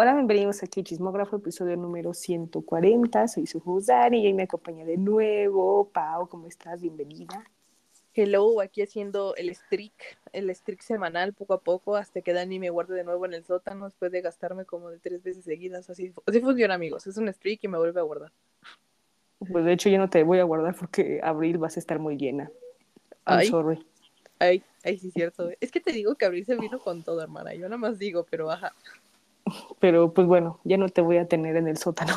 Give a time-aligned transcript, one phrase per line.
[0.00, 3.26] Hola, bienvenidos aquí a Chismógrafo, episodio número 140.
[3.26, 5.90] Soy su y hoy me acompaña de nuevo.
[5.92, 6.80] Pau, ¿cómo estás?
[6.80, 7.44] Bienvenida.
[8.14, 9.92] Hello, aquí haciendo el streak,
[10.32, 13.44] el streak semanal poco a poco hasta que Dani me guarde de nuevo en el
[13.44, 15.90] sótano después de gastarme como de tres veces seguidas.
[15.90, 17.04] Así, así funciona, amigos.
[17.08, 18.30] Es un streak y me vuelve a guardar.
[19.50, 22.16] Pues de hecho yo no te voy a guardar porque abril vas a estar muy
[22.16, 22.52] llena.
[23.26, 23.48] I'm Ay.
[23.48, 23.84] sorry.
[24.38, 25.50] Ay, ay, sí, cierto.
[25.60, 27.52] Es que te digo que abril se vino con todo, hermana.
[27.54, 28.72] Yo nada más digo, pero ajá.
[29.78, 32.14] Pero pues bueno, ya no te voy a tener en el sótano.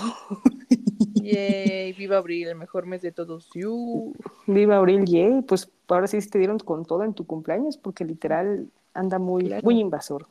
[1.15, 3.49] Yay, viva abril, el mejor mes de todos.
[3.53, 4.13] You.
[4.47, 5.41] Viva abril, yay.
[5.41, 9.63] Pues ahora sí te dieron con todo en tu cumpleaños porque literal anda muy, Claro.
[9.63, 10.27] muy invasor.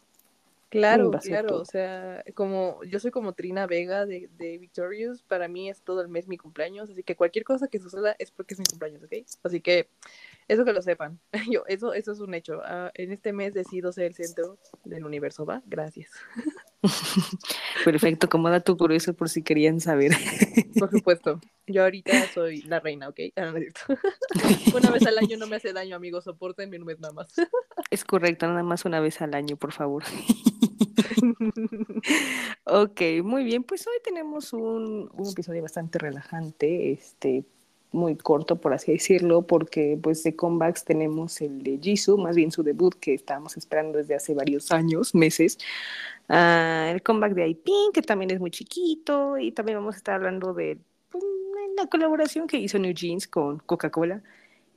[0.70, 1.62] Claro, invasor claro, todo.
[1.62, 6.00] o sea, como yo soy como Trina Vega de, de Victorious, para mí es todo
[6.00, 9.02] el mes mi cumpleaños, así que cualquier cosa que suceda es porque es mi cumpleaños,
[9.02, 9.12] ¿ok?
[9.42, 9.88] Así que
[10.46, 11.18] eso que lo sepan,
[11.50, 12.60] yo, eso, eso es un hecho.
[12.64, 15.60] Ah, en este mes decido ser el centro del universo, ¿va?
[15.66, 16.12] Gracias.
[17.84, 20.12] Perfecto, como dato curioso por si querían saber.
[20.78, 23.20] Por supuesto, yo ahorita soy la reina, ¿ok?
[23.36, 23.54] Ah, no.
[24.76, 27.34] Una vez al año no me hace daño, amigos, soporten un mes nada más.
[27.90, 30.04] Es correcto, nada más una vez al año, por favor.
[32.64, 37.44] Ok, muy bien, pues hoy tenemos un, un episodio bastante relajante, este,
[37.92, 42.52] muy corto por así decirlo, porque pues de comebacks tenemos el de Jisoo, más bien
[42.52, 45.58] su debut que estábamos esperando desde hace varios años, meses,
[46.32, 50.14] Ah, el comeback de Aipin, que también es muy chiquito, y también vamos a estar
[50.14, 50.78] hablando de
[51.10, 51.24] pues,
[51.76, 54.22] la colaboración que hizo New Jeans con Coca-Cola.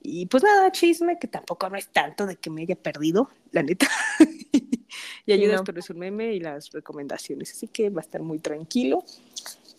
[0.02, 3.62] Y pues nada, chisme, que tampoco no es tanto de que me haya perdido, la
[3.62, 3.88] neta.
[5.28, 5.80] y ayudas, no.
[5.80, 7.52] es un meme y las recomendaciones.
[7.52, 9.04] Así que va a estar muy tranquilo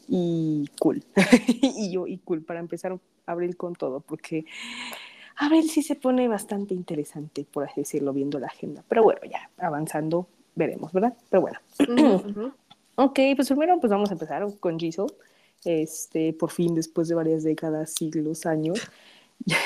[0.06, 1.02] y cool.
[1.48, 2.96] y yo, y cool, para empezar
[3.26, 4.44] a abrir con todo, porque
[5.36, 8.84] a ver si se pone bastante interesante, por así decirlo, viendo la agenda.
[8.88, 11.14] Pero bueno, ya avanzando, veremos, ¿verdad?
[11.28, 11.58] Pero bueno.
[11.88, 12.52] Ujú, ujú.
[12.96, 15.08] Ok, pues primero pues vamos a empezar con Jisoo.
[15.64, 18.80] Este, por fin, después de varias décadas, siglos, años,
[19.44, 19.58] ya,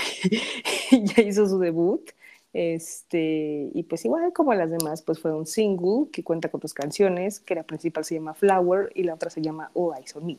[0.90, 2.10] ya hizo su debut.
[2.54, 6.72] Este, y pues igual como las demás, pues fue un single que cuenta con dos
[6.72, 10.24] canciones, que la principal se llama Flower y la otra se llama All Eyes on
[10.24, 10.38] Me.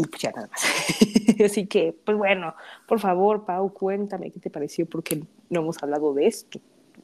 [0.00, 0.64] Y pues ya nada más.
[1.44, 2.54] Así que, pues bueno,
[2.88, 6.58] por favor, Pau, cuéntame qué te pareció, porque no hemos hablado de esto,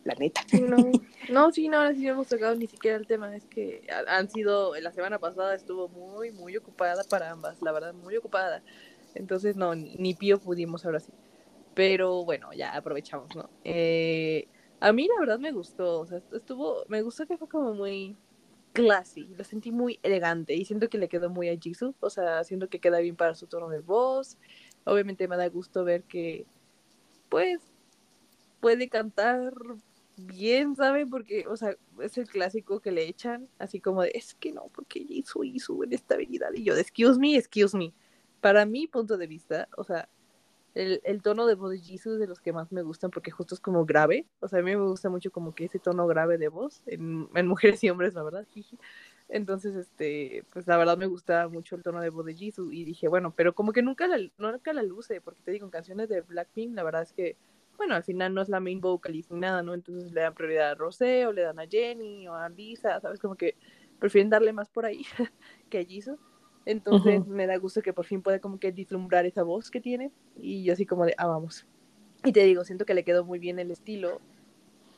[0.04, 0.40] la neta.
[0.52, 0.76] No,
[1.28, 3.36] no, sí, no, ahora sí no hemos tocado ni siquiera el tema.
[3.36, 7.72] Es que ha- han sido, la semana pasada estuvo muy, muy ocupada para ambas, la
[7.72, 8.62] verdad, muy ocupada.
[9.14, 11.12] Entonces, no, ni, ni pío pudimos ahora sí.
[11.74, 13.50] Pero bueno, ya aprovechamos, ¿no?
[13.64, 14.48] Eh,
[14.80, 18.16] a mí la verdad me gustó, o sea, estuvo, me gustó que fue como muy
[18.76, 22.44] classy, lo sentí muy elegante y siento que le quedó muy a Jisoo, o sea,
[22.44, 24.36] siento que queda bien para su tono de voz.
[24.84, 26.44] Obviamente me da gusto ver que,
[27.30, 27.60] pues,
[28.60, 29.54] puede cantar
[30.16, 31.08] bien, ¿saben?
[31.08, 34.68] Porque, o sea, es el clásico que le echan, así como de, es que no,
[34.74, 36.52] porque hizo hizo en esta habilidad.
[36.54, 37.94] Y yo, excuse me, excuse me.
[38.42, 40.08] Para mi punto de vista, o sea,
[40.76, 43.54] el, el tono de voz de es de los que más me gustan porque justo
[43.54, 44.26] es como grave.
[44.40, 47.28] O sea, a mí me gusta mucho como que ese tono grave de voz en,
[47.48, 48.46] mujeres y hombres, la verdad.
[49.28, 52.84] Entonces, este, pues la verdad me gusta mucho el tono de voz de Jisoo y
[52.84, 56.10] dije, bueno, pero como que nunca la, nunca la luce, porque te digo, en canciones
[56.10, 57.36] de Blackpink, la verdad es que
[57.78, 59.74] bueno, al final no es la main vocalist ni nada, ¿no?
[59.74, 63.20] Entonces le dan prioridad a Rosé o le dan a Jenny o a Lisa, ¿sabes?
[63.20, 63.56] Como que
[63.98, 65.04] prefieren darle más por ahí
[65.70, 66.18] que a Jisoo.
[66.66, 67.28] Entonces Ujú.
[67.28, 70.64] me da gusto que por fin pueda como que vislumbrar esa voz que tiene y
[70.64, 71.66] yo así como de, ah, vamos.
[72.24, 74.22] Y te digo, siento que le quedó muy bien el estilo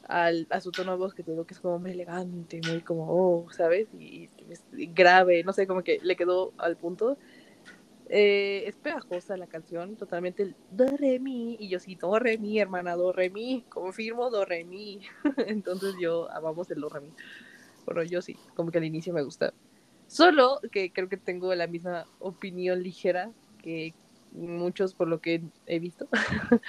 [0.02, 2.82] al, a su tono de voz, que te digo que es como muy elegante, muy
[2.82, 3.88] como, oh, ¿sabes?
[3.94, 4.30] Y,
[4.72, 7.18] y grave, no sé, como que le quedó al punto.
[8.10, 12.38] Eh, es pegajosa la canción, totalmente el do re mi, y yo sí, do re
[12.38, 15.00] mi, hermana, do re mi, confirmo do re mi.
[15.46, 17.14] Entonces yo amamos el do re mi.
[17.86, 19.54] Bueno, yo sí, como que al inicio me gusta.
[20.08, 23.30] Solo que creo que tengo la misma opinión ligera
[23.62, 23.94] que
[24.32, 26.08] muchos por lo que he visto.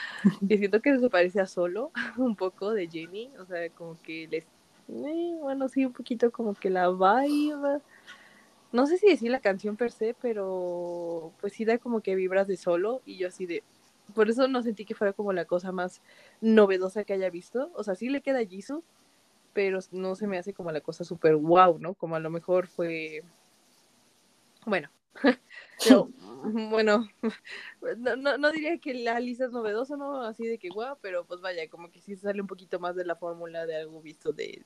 [0.47, 4.27] y siento que se parece a Solo, un poco de Jenny, o sea, como que
[4.27, 4.43] les...
[4.89, 7.81] eh, bueno, sí, un poquito como que la vibe
[8.71, 12.47] no sé si decir la canción per se, pero pues sí da como que vibras
[12.47, 13.63] de solo y yo así de...
[14.13, 16.01] Por eso no sentí que fuera como la cosa más
[16.41, 17.71] novedosa que haya visto.
[17.75, 18.83] O sea, sí le queda Jisoo,
[19.53, 21.93] pero no se me hace como la cosa súper wow, ¿no?
[21.93, 23.23] Como a lo mejor fue...
[24.65, 24.89] Bueno,
[25.83, 26.09] pero,
[26.69, 27.07] bueno,
[27.97, 30.21] no, no, no diría que la lista es novedosa, ¿no?
[30.21, 33.05] Así de que wow, pero pues vaya, como que sí sale un poquito más de
[33.05, 34.63] la fórmula de algo visto de,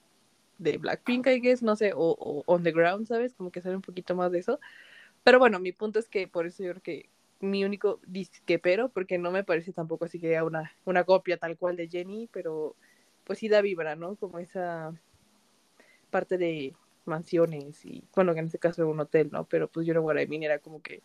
[0.58, 3.34] de Blackpink, I guess, no sé, o, o On the Ground, ¿sabes?
[3.34, 4.60] Como que sale un poquito más de eso.
[5.24, 7.10] Pero bueno, mi punto es que por eso yo creo que
[7.40, 11.58] mi único disque pero, porque no me parece tampoco así que una, una copia tal
[11.58, 12.76] cual de Jenny, pero
[13.24, 14.16] pues sí da vibra, ¿no?
[14.16, 14.94] Como esa
[16.10, 16.75] parte de
[17.06, 19.46] mansiones y, bueno, que en este caso era un hotel, ¿no?
[19.46, 21.02] Pero pues yo no I era como que,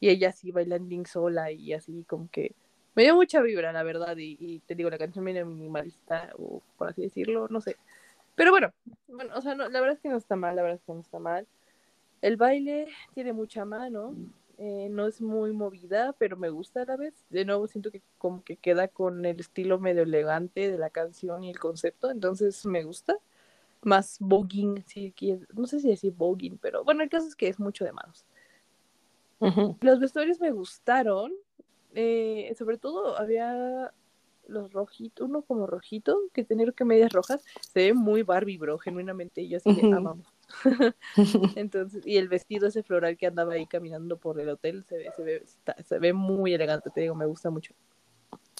[0.00, 2.54] y ella así bailando sola y así como que
[2.94, 6.88] me dio mucha vibra, la verdad, y, te digo, la canción viene minimalista, o por
[6.88, 7.76] así decirlo, no sé.
[8.34, 8.72] Pero bueno,
[9.06, 10.92] bueno, o sea, no, la verdad es que no está mal, la verdad es que
[10.92, 11.46] no está mal.
[12.22, 14.16] El baile tiene mucha mano,
[14.60, 17.14] eh, no es muy movida, pero me gusta a la vez.
[17.30, 21.44] De nuevo siento que como que queda con el estilo medio elegante de la canción
[21.44, 23.16] y el concepto, entonces me gusta.
[23.82, 25.14] Más voguing, si
[25.54, 28.26] no sé si decir voguing, pero bueno, el caso es que es mucho de manos.
[29.80, 31.32] Los vestuarios me gustaron,
[31.94, 33.92] eh, sobre todo había
[34.48, 38.78] los rojitos, uno como rojito, que tenía que medias rojas, se ve muy Barbie, bro,
[38.78, 40.26] genuinamente, yo así que amamos.
[41.56, 45.10] Entonces, y el vestido ese floral que andaba ahí caminando por el hotel, se ve,
[45.16, 45.44] se ve,
[45.84, 47.74] se ve muy elegante, te digo, me gusta mucho.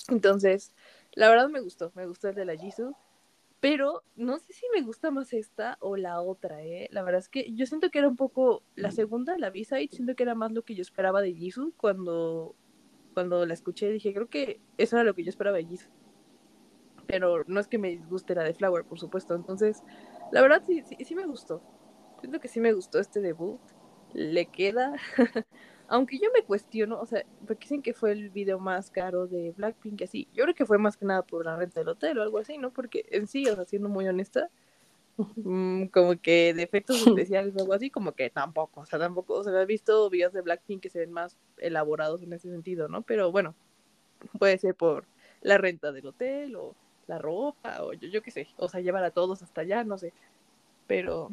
[0.08, 0.75] Entonces,
[1.12, 2.96] la verdad me gustó, me gustó el de la Jisoo,
[3.61, 6.88] pero no sé si me gusta más esta o la otra, ¿eh?
[6.93, 10.14] La verdad es que yo siento que era un poco, la segunda, la B-side, siento
[10.14, 12.55] que era más lo que yo esperaba de Jisoo cuando
[13.14, 15.90] cuando la escuché dije, creo que eso era lo que yo esperaba de Jisoo.
[17.08, 19.35] Pero no es que me disguste la de Flower, por supuesto.
[19.35, 19.82] Entonces,
[20.31, 21.61] la verdad sí, sí, sí me gustó.
[22.20, 23.61] Siento que sí me gustó este debut.
[24.12, 24.94] Le queda.
[25.88, 29.53] Aunque yo me cuestiono, o sea, porque dicen que fue el video más caro de
[29.56, 30.29] Blackpink, así.
[30.35, 32.59] Yo creo que fue más que nada por la renta del hotel o algo así,
[32.59, 32.70] ¿no?
[32.73, 34.50] Porque en sí, o sea, siendo muy honesta,
[35.19, 39.35] Mm, como que de efectos especiales o algo así, como que tampoco, o sea, tampoco,
[39.35, 42.88] o sea, he visto videos de Blackpink que se ven más elaborados en ese sentido,
[42.88, 43.03] ¿no?
[43.03, 43.55] Pero bueno,
[44.38, 45.06] puede ser por
[45.41, 46.75] la renta del hotel o
[47.09, 49.99] la ropa o yo, yo qué sé, o sea, llevar a todos hasta allá, no
[49.99, 50.12] sé,
[50.87, 51.31] pero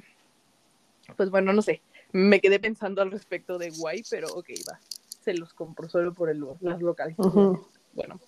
[1.15, 1.81] pues bueno, no sé,
[2.11, 4.79] me quedé pensando al respecto de guay, pero ok, va,
[5.23, 7.15] se los compro solo por el, las locales.
[7.93, 8.19] Bueno,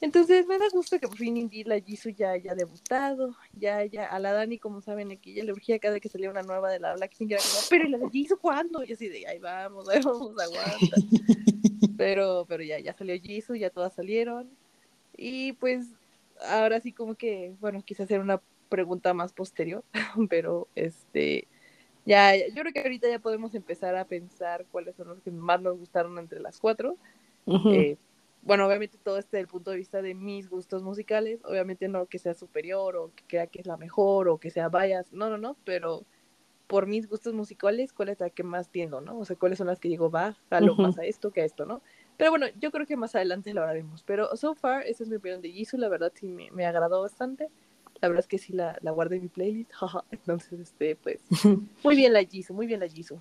[0.00, 4.06] entonces me da gusto que por fin Indy la Jisoo ya haya debutado, ya, ya,
[4.06, 6.80] a la Dani, como saben, aquí ya le urgía cada que salía una nueva de
[6.80, 8.82] la Blackpink, era como, pero ¿y la de Jisoo cuándo?
[8.82, 10.96] Y así de, ahí vamos, ahí vamos, aguanta.
[11.98, 14.48] pero, pero ya, ya salió Jisoo, ya todas salieron.
[15.16, 15.86] Y pues,
[16.48, 18.40] ahora sí como que, bueno, quise hacer una
[18.70, 19.84] pregunta más posterior,
[20.30, 21.46] pero este,
[22.10, 25.60] ya, yo creo que ahorita ya podemos empezar a pensar cuáles son los que más
[25.60, 26.96] nos gustaron entre las cuatro
[28.42, 32.18] bueno, obviamente todo este del punto de vista de mis gustos musicales, obviamente no que
[32.18, 35.36] sea superior o que crea que es la mejor o que sea vayas, no, no,
[35.36, 36.04] no, pero
[36.66, 39.18] por mis gustos musicales, ¿cuál es la que más tiendo, no?
[39.18, 41.66] O sea, ¿cuáles son las que digo, va, jalo más a esto que a esto,
[41.66, 41.82] ¿no?
[42.16, 44.04] Pero bueno, yo creo que más adelante lo haremos.
[44.04, 47.00] Pero so far, esa es mi opinión de Jisoo, la verdad sí me, me agradó
[47.02, 47.48] bastante.
[48.00, 49.72] La verdad es que sí la, la guardé en mi playlist,
[50.10, 51.20] Entonces, este, pues,
[51.84, 53.20] muy bien la Jisoo, muy bien la Jisoo.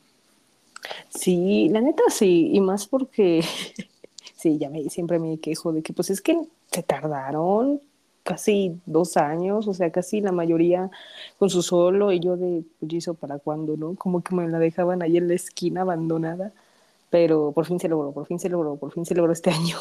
[1.09, 3.43] Sí, la neta sí, y más porque
[4.35, 6.39] sí, ya me, siempre me quejo de que pues es que
[6.71, 7.81] se tardaron
[8.23, 10.91] casi dos años, o sea, casi la mayoría
[11.37, 13.95] con su solo y yo de, hizo para cuándo, ¿no?
[13.95, 16.53] Como que me la dejaban ahí en la esquina abandonada,
[17.09, 19.77] pero por fin se logró, por fin se logró, por fin se logró este año.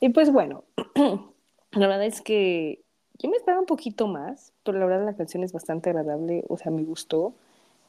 [0.00, 0.64] y pues bueno,
[1.72, 2.82] la verdad es que
[3.18, 6.56] yo me esperaba un poquito más, pero la verdad la canción es bastante agradable, o
[6.56, 7.34] sea, me gustó.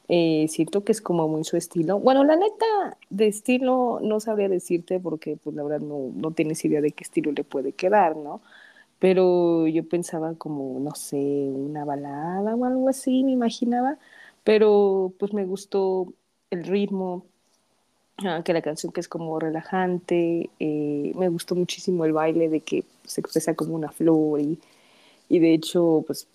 [0.08, 2.00] Eh, siento que es como muy su estilo.
[2.00, 6.64] Bueno, la neta, de estilo no sabría decirte porque pues la verdad no, no tienes
[6.64, 8.40] idea de qué estilo le puede quedar, ¿no?
[8.98, 13.98] Pero yo pensaba como, no sé, una balada o algo así, me imaginaba.
[14.44, 16.12] Pero pues me gustó
[16.50, 17.24] el ritmo,
[18.18, 22.60] ah, que la canción que es como relajante, eh, me gustó muchísimo el baile de
[22.60, 24.58] que se expresa como una flor y,
[25.30, 26.28] y de hecho pues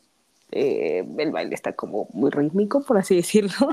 [0.52, 3.70] eh, el baile está como muy rítmico, por así decirlo.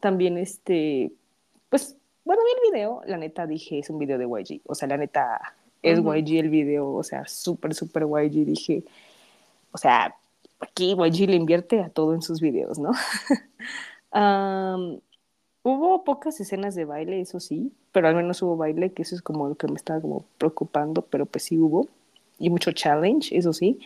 [0.00, 1.12] también este,
[1.70, 4.88] pues, bueno, vi el video, la neta dije, es un video de YG, o sea,
[4.88, 8.84] la neta es YG el video, o sea, súper, súper YG, dije,
[9.70, 10.16] o sea,
[10.60, 12.92] aquí YG le invierte a todo en sus videos, ¿no?
[15.62, 19.22] hubo pocas escenas de baile, eso sí, pero al menos hubo baile, que eso es
[19.22, 21.88] como lo que me estaba como preocupando, pero pues sí hubo,
[22.38, 23.78] y mucho challenge, eso sí.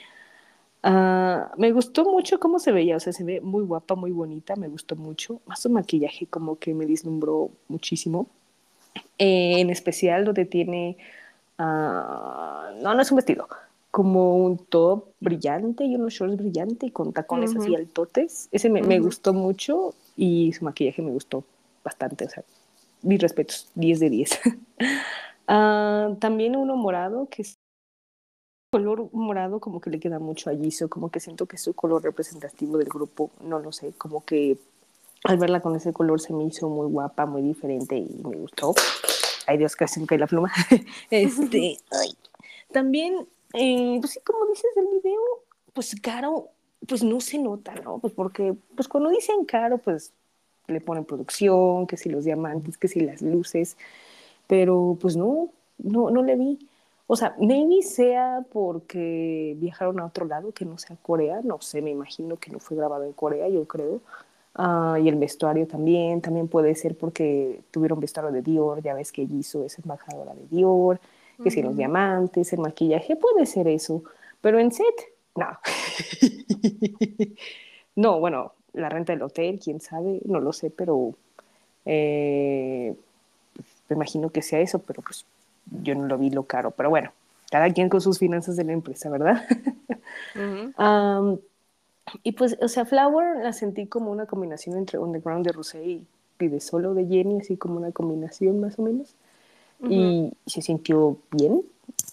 [0.83, 4.57] Ah, me gustó mucho cómo se veía, o sea, se ve muy guapa, muy bonita,
[4.57, 5.41] me gustó mucho.
[5.47, 8.29] Más su maquillaje como que me vislumbró muchísimo.
[9.19, 10.97] Eh, en especial donde tiene,
[11.59, 11.63] uh,
[12.83, 13.49] no, no es un vestido,
[13.91, 18.49] como un top brillante y unos shorts brillantes con tacones así altotes.
[18.53, 21.45] Ese me, me, gustó mucho y su maquillaje me gustó
[21.85, 22.45] bastante, o sea,
[23.03, 24.41] mis respetos, 10 de 10.
[24.47, 24.51] uh,
[25.49, 27.59] ah, también uno morado que es
[28.71, 31.75] color morado como que le queda mucho a Jisoo, como que siento que es su
[31.75, 34.59] color representativo del grupo, no lo sé, como que
[35.25, 38.75] al verla con ese color se me hizo muy guapa, muy diferente y me gustó.
[39.47, 40.53] Ay Dios, casi me cae la pluma.
[41.11, 42.17] este, ay.
[42.71, 45.21] También, eh, pues sí, como dices del video,
[45.73, 46.51] pues Caro,
[46.87, 47.99] pues no se nota, ¿no?
[47.99, 50.13] Pues porque, pues cuando dicen caro, pues
[50.67, 53.77] le ponen producción, que si los diamantes, que si las luces,
[54.47, 56.68] pero pues no, no, no le vi.
[57.11, 61.81] O sea, maybe sea porque viajaron a otro lado que no sea Corea, no sé,
[61.81, 64.03] me imagino que no fue grabado en Corea, yo creo.
[64.59, 69.11] Uh, y el vestuario también, también puede ser porque tuvieron vestuario de Dior, ya ves
[69.11, 71.01] que Jisoo es embajadora de Dior,
[71.39, 71.51] que uh -huh.
[71.51, 74.03] si los diamantes, el maquillaje, puede ser eso,
[74.43, 74.85] pero en set,
[75.35, 75.47] no.
[77.97, 81.15] no, bueno, la renta del hotel, quién sabe, no lo sé, pero
[81.87, 82.95] eh,
[83.89, 85.25] me imagino que sea eso, pero pues
[85.83, 87.13] yo no lo vi lo caro, pero bueno,
[87.51, 89.45] cada quien con sus finanzas de la empresa, ¿verdad?
[90.35, 91.21] Uh -huh.
[91.21, 91.39] um,
[92.23, 96.07] y pues, o sea, Flower la sentí como una combinación entre Underground de Rosé y,
[96.39, 99.15] de Solo de Jenny, así como una combinación más o menos.
[99.81, 99.93] Uh -huh.
[99.93, 101.63] Y se sintió bien.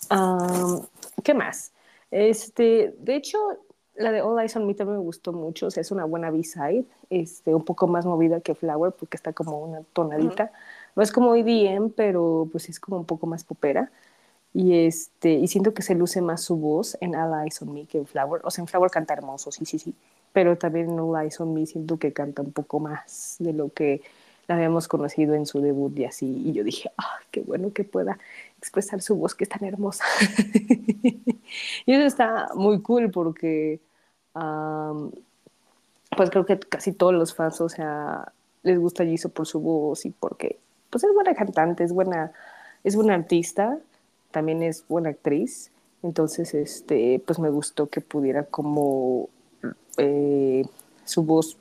[0.09, 0.81] Um,
[1.24, 1.71] ¿Qué más?
[2.12, 3.38] Este, de hecho,
[3.95, 6.31] la de All Eyes on Me también me gustó mucho, o sea, es una buena
[6.31, 10.43] B-side, este, un poco más movida que Flower porque está como una tonadita.
[10.43, 10.75] Uh -huh.
[10.95, 13.91] No es como EDM, pero pues es como un poco más popera.
[14.53, 17.85] Y, este, y siento que se luce más su voz en All Eyes on Me
[17.85, 18.41] que en Flower.
[18.45, 19.93] O sea, en Flower canta hermoso, sí, sí, sí.
[20.33, 23.69] Pero también en All Eyes on Me siento que canta un poco más de lo
[23.73, 24.01] que
[24.47, 26.25] la habíamos conocido en su debut y así.
[26.45, 28.17] Y yo dije, ah, qué bueno que pueda
[28.57, 30.05] expresar su voz que es tan hermosa.
[31.85, 33.81] y eso está muy cool porque,
[36.15, 38.31] pues creo que casi todos los fans, o sea,
[38.63, 42.31] les gusta Jisoo por su voz y porque, pues es buena cantante, es buena,
[42.83, 43.79] es buena artista
[44.35, 45.71] también es buena actriz,
[46.03, 49.29] entonces este, pues me gustó que pudiera como
[49.95, 50.65] eh,
[51.05, 51.55] su voz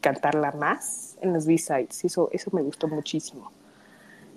[0.00, 3.50] cantarla más en los B-sides, eso, eso me gustó muchísimo.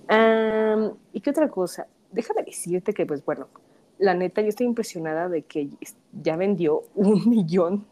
[0.10, 1.86] Um, ¿Y qué otra cosa?
[2.12, 3.50] Déjame decirte que, pues bueno,
[4.00, 5.70] la neta, yo estoy impresionada de que
[6.24, 7.86] ya vendió un millón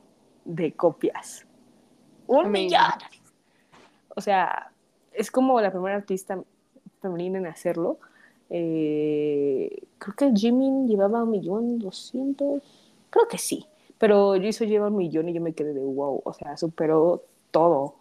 [0.43, 1.45] de copias.
[2.25, 2.93] ¡Un millón!
[4.15, 4.71] O sea,
[5.13, 6.41] es como la primera artista
[7.01, 7.98] femenina en hacerlo
[8.55, 12.62] eh, creo que Jimin llevaba un millón doscientos,
[13.10, 13.65] creo que sí,
[13.98, 17.96] pero Jisoo lleva un millón y yo me quedé de wow, o sea, superó todo,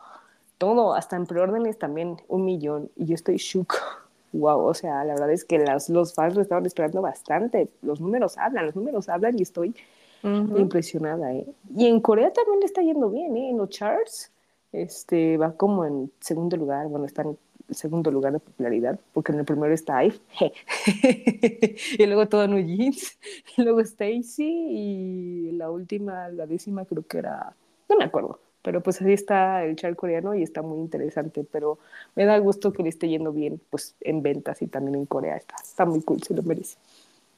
[0.59, 3.75] todo, hasta en preórdenes también un millón y yo estoy shook.
[4.35, 7.69] Wow, o sea, la verdad es que las, los fans lo estaban esperando bastante.
[7.83, 9.75] Los números hablan, los números hablan y estoy
[10.23, 10.59] uh -huh.
[10.59, 11.35] impresionada.
[11.35, 11.47] ¿eh?
[11.77, 13.51] Y en Corea también le está yendo bien, ¿eh?
[13.51, 14.32] en los charts.
[14.73, 17.37] Este, va como en segundo lugar, bueno, está en
[17.71, 20.17] segundo lugar de popularidad, porque en el primero está Ive,
[21.99, 23.19] y luego todo New Jeans,
[23.57, 27.55] y luego Stacy, y la última, la décima creo que era,
[27.89, 31.79] no me acuerdo, pero pues así está el chart coreano y está muy interesante, pero
[32.15, 35.37] me da gusto que le esté yendo bien, pues en ventas y también en Corea,
[35.37, 36.79] está, está muy cool, se lo merece.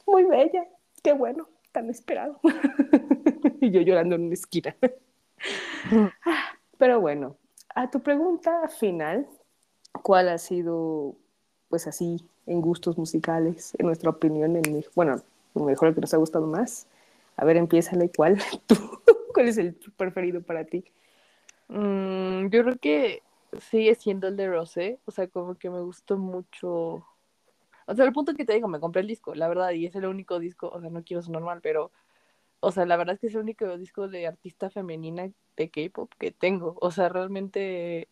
[0.07, 0.69] Muy bella,
[1.03, 2.39] qué bueno, tan esperado.
[3.61, 4.77] y yo llorando en una esquina.
[6.79, 7.37] Pero bueno,
[7.75, 9.27] a tu pregunta final,
[10.03, 11.17] cuál ha sido,
[11.69, 15.23] pues así, en gustos musicales, en nuestra opinión, en, bueno,
[15.55, 16.87] lo mejor que nos ha gustado más.
[17.37, 18.39] A ver, empiézale, ¿cuál?
[18.67, 18.77] ¿Tú?
[19.33, 20.85] ¿Cuál es el preferido para ti?
[21.69, 23.23] Mm, yo creo que
[23.61, 27.05] sigue siendo el de Rosé, o sea, como que me gustó mucho.
[27.87, 29.95] O sea, el punto que te digo, me compré el disco, la verdad, y es
[29.95, 31.91] el único disco, o sea, no quiero ser normal, pero,
[32.65, 36.13] o sea, la verdad es que es el único disco de artista femenina de K-pop
[36.19, 36.77] que tengo.
[36.81, 38.09] O sea, realmente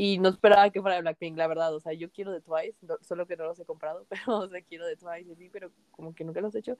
[0.00, 2.78] y no esperaba que fuera de Blackpink, la verdad, o sea, yo quiero de Twice,
[2.82, 5.72] no, solo que no los he comprado, pero, o sea, quiero de Twice, sí, pero
[5.90, 6.76] como que nunca los he hecho,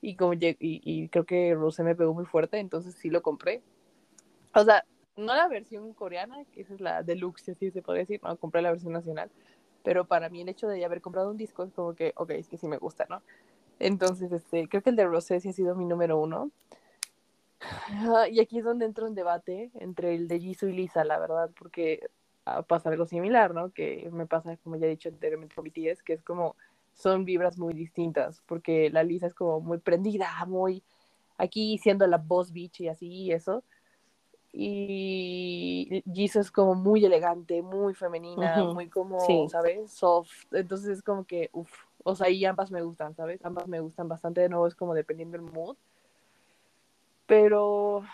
[0.00, 3.62] y, como, y, creo que Rosé me pegó muy fuerte, entonces sí lo compré,
[4.54, 4.82] o sea,
[5.16, 8.62] no la versión coreana, que esa es la deluxe, así se puede decir, no, compré
[8.62, 9.30] la versión nacional,
[9.82, 12.48] pero para mí el hecho de haber comprado un disco es como que, ok, es
[12.48, 13.22] que sí me gusta, ¿no?
[13.78, 16.50] Entonces, este, creo que el de Rosé sí ha sido mi número uno,
[18.30, 21.50] y aquí es donde entra un debate entre el de Jisoo y Lisa, la verdad,
[21.58, 22.06] porque
[22.66, 23.70] pasa algo similar, ¿no?
[23.70, 26.56] Que me pasa, como ya he dicho anteriormente con BTS, que es como
[26.92, 30.82] son vibras muy distintas, porque la Lisa es como muy prendida, muy
[31.38, 33.64] aquí siendo la boss bitch y así y eso.
[34.52, 38.74] Y Jisoo es como muy elegante, muy femenina, uh -huh.
[38.74, 39.46] muy como, sí.
[39.48, 39.90] ¿sabes?
[39.90, 40.30] Soft.
[40.52, 41.72] Entonces es como que, uff,
[42.04, 43.44] o sea, y ambas me gustan, ¿sabes?
[43.44, 45.76] Ambas me gustan bastante, de nuevo es como dependiendo del mood.
[47.26, 48.04] Pero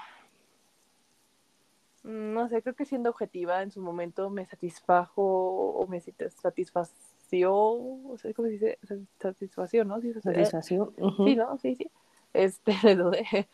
[2.02, 8.16] no sé, creo que siendo objetiva en su momento me satisfajo o me satisfació, o
[8.16, 8.78] sea, ¿cómo se dice?
[9.18, 10.00] Satisfacción, ¿no?
[10.00, 10.94] Sí, satisfacción.
[10.96, 11.24] Uh -huh.
[11.24, 11.58] sí ¿no?
[11.58, 11.90] Sí, sí.
[12.32, 13.48] Este, de,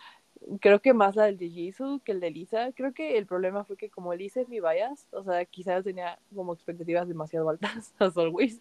[0.60, 2.72] creo que más la del de Jisoo que el de Lisa.
[2.72, 6.18] Creo que el problema fue que como Lisa es mi bias, o sea, quizás tenía
[6.34, 8.60] como expectativas demasiado altas, as always.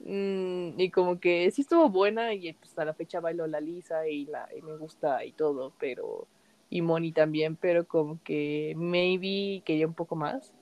[0.00, 4.06] Mm, y como que sí estuvo buena y pues a la fecha bailo la Lisa
[4.08, 6.28] y, la, y me gusta y todo, pero
[6.70, 10.54] y Moni también, pero como que maybe quería un poco más.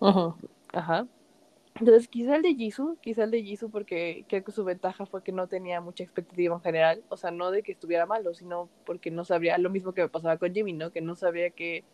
[0.00, 0.36] Ujú.
[0.72, 1.08] Ajá.
[1.80, 5.22] Entonces, quizá el de Jisoo, quizá el de Jisoo, porque creo que su ventaja fue
[5.22, 7.04] que no tenía mucha expectativa en general.
[7.08, 10.08] O sea, no de que estuviera malo, sino porque no sabría lo mismo que me
[10.08, 10.92] pasaba con Jimmy, ¿no?
[10.92, 11.86] Que no sabía que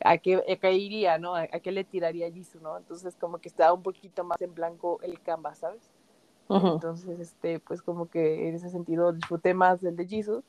[0.00, 1.34] a qué, a qué iría, ¿no?
[1.34, 2.76] A, a qué le tiraría Jisoo, ¿no?
[2.76, 5.90] Entonces, como que estaba un poquito más en blanco el canvas, ¿sabes?
[6.48, 6.68] Ujú.
[6.74, 10.44] Entonces, este, pues como que en ese sentido disfruté más del de Jisoo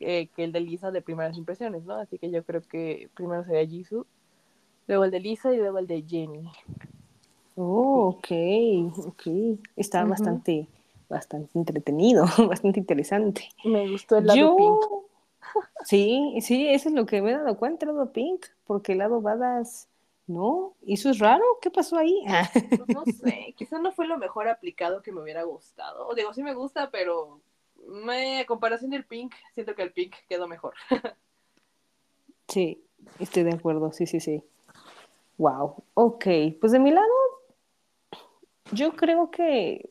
[0.00, 1.94] eh, que el de Lisa de primeras impresiones, ¿no?
[1.94, 4.06] Así que yo creo que primero sería Jisoo,
[4.86, 6.50] luego el de Lisa y luego el de Jenny.
[7.56, 8.28] Oh, ok,
[9.06, 9.22] ok.
[9.76, 10.10] Está Ujú.
[10.10, 10.68] bastante,
[11.08, 13.48] bastante entretenido, bastante interesante.
[13.64, 15.09] Me gustó el lado Yo, pink.
[15.84, 18.98] Sí, sí, eso es lo que me he dado cuenta, el lado pink, porque el
[18.98, 19.88] lado badass,
[20.26, 20.74] ¿no?
[20.82, 21.44] ¿Y eso es raro?
[21.60, 22.22] ¿Qué pasó ahí?
[22.26, 26.06] Ah, Pues no sé, quizá no fue lo mejor aplicado que me hubiera gustado.
[26.06, 27.40] O digo, sí me gusta, pero
[27.86, 30.74] me, a comparación del pink, siento que el pink quedó mejor.
[32.48, 32.82] sí,
[33.18, 34.42] estoy de acuerdo, sí, sí, sí.
[35.38, 36.26] Wow, ok,
[36.60, 37.08] pues de mi lado,
[38.72, 39.90] yo creo que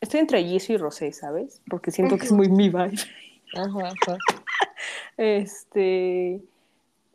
[0.00, 1.62] estoy entre Jisoo y Rosé, ¿sabes?
[1.68, 2.94] Porque siento que es muy mi vibe.
[3.54, 4.18] Ajá, ajá.
[5.20, 6.40] Este.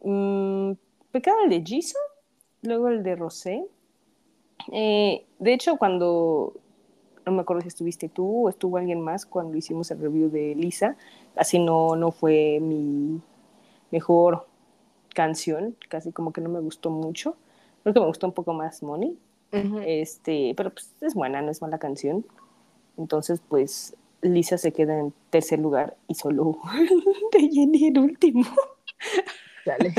[0.04, 0.74] mm,
[1.12, 2.00] pecado el de Jisoo,
[2.62, 3.66] luego el de Rosé.
[4.72, 6.54] Eh, de hecho, cuando.
[7.26, 10.54] No me acuerdo si estuviste tú o estuvo alguien más cuando hicimos el review de
[10.54, 10.96] Lisa.
[11.36, 13.20] Así no, no fue mi
[13.90, 14.46] mejor
[15.16, 15.76] canción.
[15.90, 17.36] Casi como que no me gustó mucho.
[17.82, 19.18] Creo que me gustó un poco más Money.
[19.84, 22.24] Este, pero pues es buena, no es mala canción.
[22.98, 23.96] Entonces, pues
[24.26, 26.60] Lisa se queda en tercer lugar y solo
[27.32, 28.46] de Jenny en último.
[29.66, 29.94] Dale.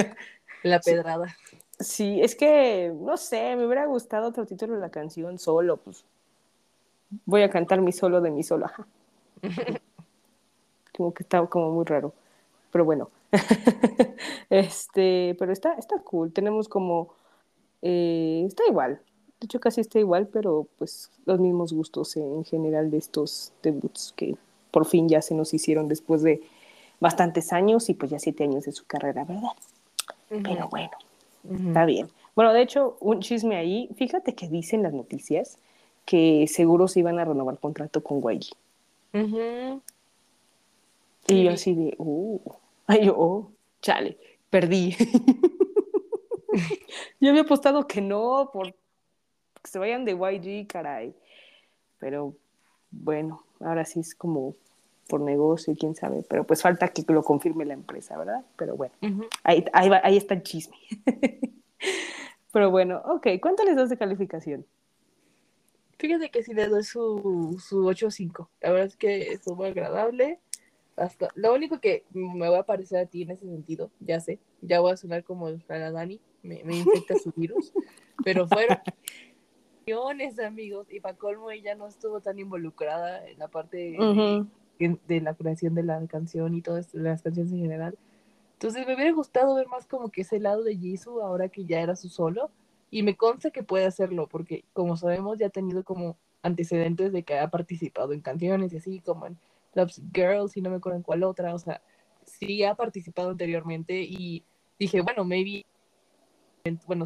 [0.62, 1.34] La pedrada.
[1.78, 6.04] Sí, es que, no sé, me hubiera gustado otro título de la canción solo, pues
[7.24, 8.86] voy a cantar mi solo de mi solo, ajá.
[10.96, 12.14] Como que está como muy raro,
[12.72, 13.10] pero bueno.
[14.50, 17.12] este, pero está, está cool, tenemos como,
[17.82, 19.02] eh, está igual,
[19.40, 24.12] de hecho casi está igual, pero pues los mismos gustos en general de estos debuts
[24.16, 24.36] que
[24.70, 26.42] por fin ya se nos hicieron después de
[27.00, 29.50] bastantes años y pues ya siete años de su carrera, ¿verdad?
[30.28, 30.90] Pero bueno.
[31.68, 32.08] Está bien.
[32.34, 35.58] Bueno, de hecho, un chisme ahí, fíjate que dicen las noticias
[36.04, 38.18] que seguro se iban a renovar contrato con.
[38.18, 39.80] Ujú.
[41.28, 41.42] Y Sí.
[41.44, 42.38] yo así de, uh,
[42.86, 43.50] ay, yo, oh,
[43.82, 44.16] chale,
[44.50, 44.94] perdí.
[47.20, 48.74] yo había apostado que no, por
[49.66, 51.14] que se vayan de YG, caray.
[51.98, 52.34] Pero
[52.90, 54.54] bueno, ahora sí es como
[55.08, 56.22] por negocio, quién sabe.
[56.28, 58.44] Pero pues falta que lo confirme la empresa, ¿verdad?
[58.56, 58.94] Pero bueno.
[59.02, 59.26] Ujú.
[59.42, 60.76] Ahí, ahí, va- ahí está el chisme.
[62.52, 64.64] Pero bueno, ok, ¿cuánto les das de calificación?
[65.98, 68.48] Fíjate que sí le doy su, su 8.5.
[68.60, 70.38] La verdad es que estuvo agradable.
[70.96, 74.38] Hasta, lo único que me va a parecer a ti en ese sentido, ya sé,
[74.62, 77.74] ya voy a sonar como la Dani, me, me infecta su virus,
[78.24, 78.78] pero fueron
[79.96, 84.50] millones amigos y para colmo ella no estuvo tan involucrada en la parte de, Ujú.
[84.80, 87.96] de- de la creación de la canción y todas las canciones en general.
[88.54, 91.80] Entonces me hubiera gustado ver más como que ese lado de Jisoo ahora que ya
[91.80, 92.50] era su solo
[92.90, 97.22] y me consta que puede hacerlo porque como sabemos ya ha tenido como antecedentes de
[97.22, 99.38] que ha participado en canciones y así como en
[99.74, 101.80] Loves Girls y no me acuerdo en cuál otra, o sea,
[102.24, 104.42] sí ha participado anteriormente y
[104.80, 105.64] dije, bueno, maybe,
[106.86, 107.04] bueno,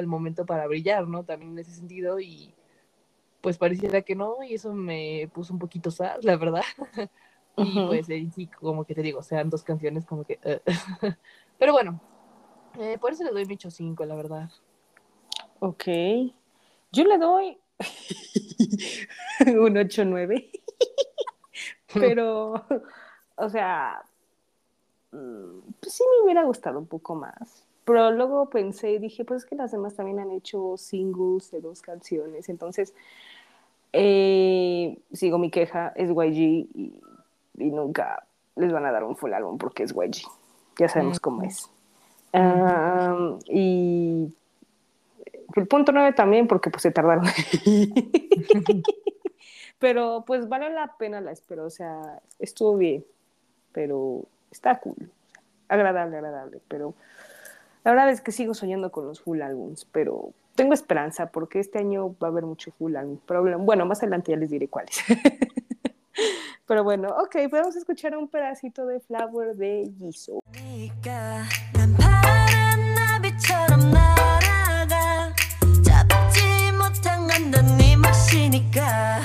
[0.00, 1.24] el momento para brillar, ¿no?
[1.24, 2.52] También en ese sentido y
[3.40, 6.62] pues pareciera que no y eso me puso un poquito sad, la verdad.
[7.56, 10.38] Y pues sí, como que te digo, sean dos canciones como que...
[10.42, 10.62] eh.
[11.58, 12.00] Pero bueno,
[12.78, 14.50] eh, por eso le doy mi 8.5, la verdad.
[15.58, 15.84] Ok.
[16.92, 17.58] Yo le doy
[19.40, 20.50] un 8-9.
[21.92, 22.64] Pero,
[23.36, 24.02] o sea,
[25.12, 27.66] mm, pues sí me hubiera gustado un poco más.
[27.90, 31.60] Pero luego pensé y dije, pues es que las demás también han hecho singles de
[31.60, 32.48] dos canciones.
[32.48, 32.94] Entonces,
[33.92, 36.92] eh, sigo mi queja, es YG y,
[37.58, 38.24] y nunca
[38.54, 40.22] les van a dar un full álbum porque es YG.
[40.78, 41.68] Ya sabemos cómo es.
[43.48, 44.32] Y
[45.56, 47.24] el punto 9 también porque pues se tardaron.
[49.80, 53.04] pero pues vale la pena la espera, o sea, estuvo bien,
[53.72, 55.10] pero está cool,
[55.68, 56.94] agradable, agradable, pero
[57.83, 61.79] la verdad es que sigo soñando con los full albums, pero tengo esperanza porque este
[61.79, 64.97] año va a haber mucho full album, pero bueno, más adelante ya les diré cuáles.
[66.65, 70.39] pero bueno, ok, podemos escuchar un pedacito de Flower de Jisoo.
[70.55, 75.33] 니가 난 파란 나비처럼 날아가
[75.83, 79.21] 잡지 못한 건 넌 네 몫이니까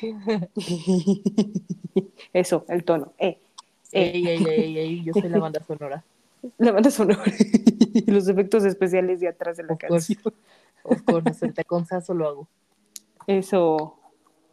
[2.32, 3.12] Eso, el tono.
[3.18, 3.38] Eh,
[3.92, 4.12] eh.
[4.14, 6.04] Ey, ey, ey, ey, yo soy la banda sonora.
[6.56, 7.22] La banda sonora
[8.06, 10.14] los efectos especiales de atrás de la Of course.
[10.14, 10.34] canción.
[10.84, 12.48] Of course, el con Sasso lo hago.
[13.26, 13.98] Eso,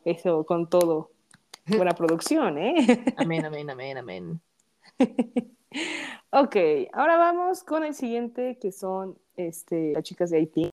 [0.03, 1.11] eso, con todo.
[1.65, 3.05] Buena producción, ¿eh?
[3.15, 4.41] Amén, amén, amén, amén.
[6.31, 6.55] Ok,
[6.93, 10.69] ahora vamos con el siguiente, que son este, las chicas de Haití.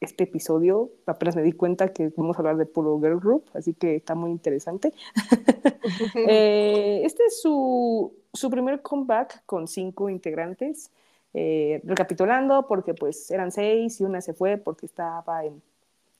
[0.00, 3.74] Este episodio, apenas me di cuenta que vamos a hablar de puro girl group, así
[3.74, 4.92] que está muy interesante.
[6.14, 10.90] Eh, este es su, su primer comeback con cinco integrantes.
[11.32, 15.62] Eh, recapitulando, porque pues eran seis y una se fue porque estaba en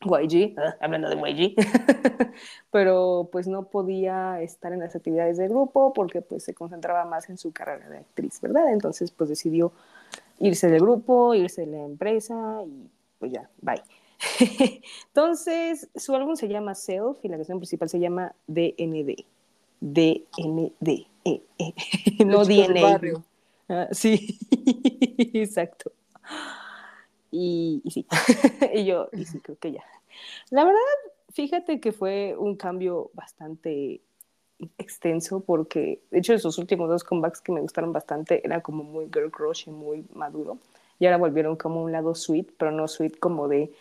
[0.02, 1.54] YG, ah, hablando de YG,
[2.70, 7.28] pero pues no podía estar en las actividades del grupo porque pues se concentraba más
[7.28, 8.72] en su carrera de actriz, ¿verdad?
[8.72, 9.72] Entonces pues decidió
[10.38, 13.82] irse del grupo, irse de la empresa y pues ya, bye.
[15.08, 19.24] Entonces su álbum se llama Self y la canción principal se llama DND.
[19.80, 20.88] DND.
[21.24, 21.74] eh, eh.
[22.24, 23.00] no DNA.
[23.68, 24.38] Ah, sí,
[25.32, 25.92] exacto.
[27.30, 28.06] Y, sí,
[28.74, 29.84] y yo, sí, creo que ya.
[30.50, 30.80] La verdad,
[31.30, 34.00] fíjate que fue un cambio bastante
[34.78, 39.06] extenso porque, de hecho, esos últimos dos comebacks que me gustaron bastante era como muy
[39.06, 40.58] girl crush y muy maduro.
[40.98, 43.72] Y ahora volvieron como un lado sweet, pero no sweet como de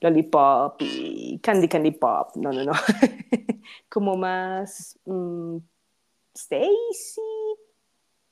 [0.00, 2.34] lollipop y candy candy pop.
[2.36, 2.72] No, no, no.
[3.88, 5.58] como más mm,
[6.34, 7.20] Stacy,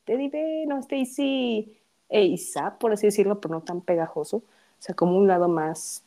[0.05, 1.77] Teddy Bear, no, Stacy
[2.11, 4.43] ASAP, por así decirlo, pero no tan pegajoso.
[4.81, 6.03] O sea, como un lado más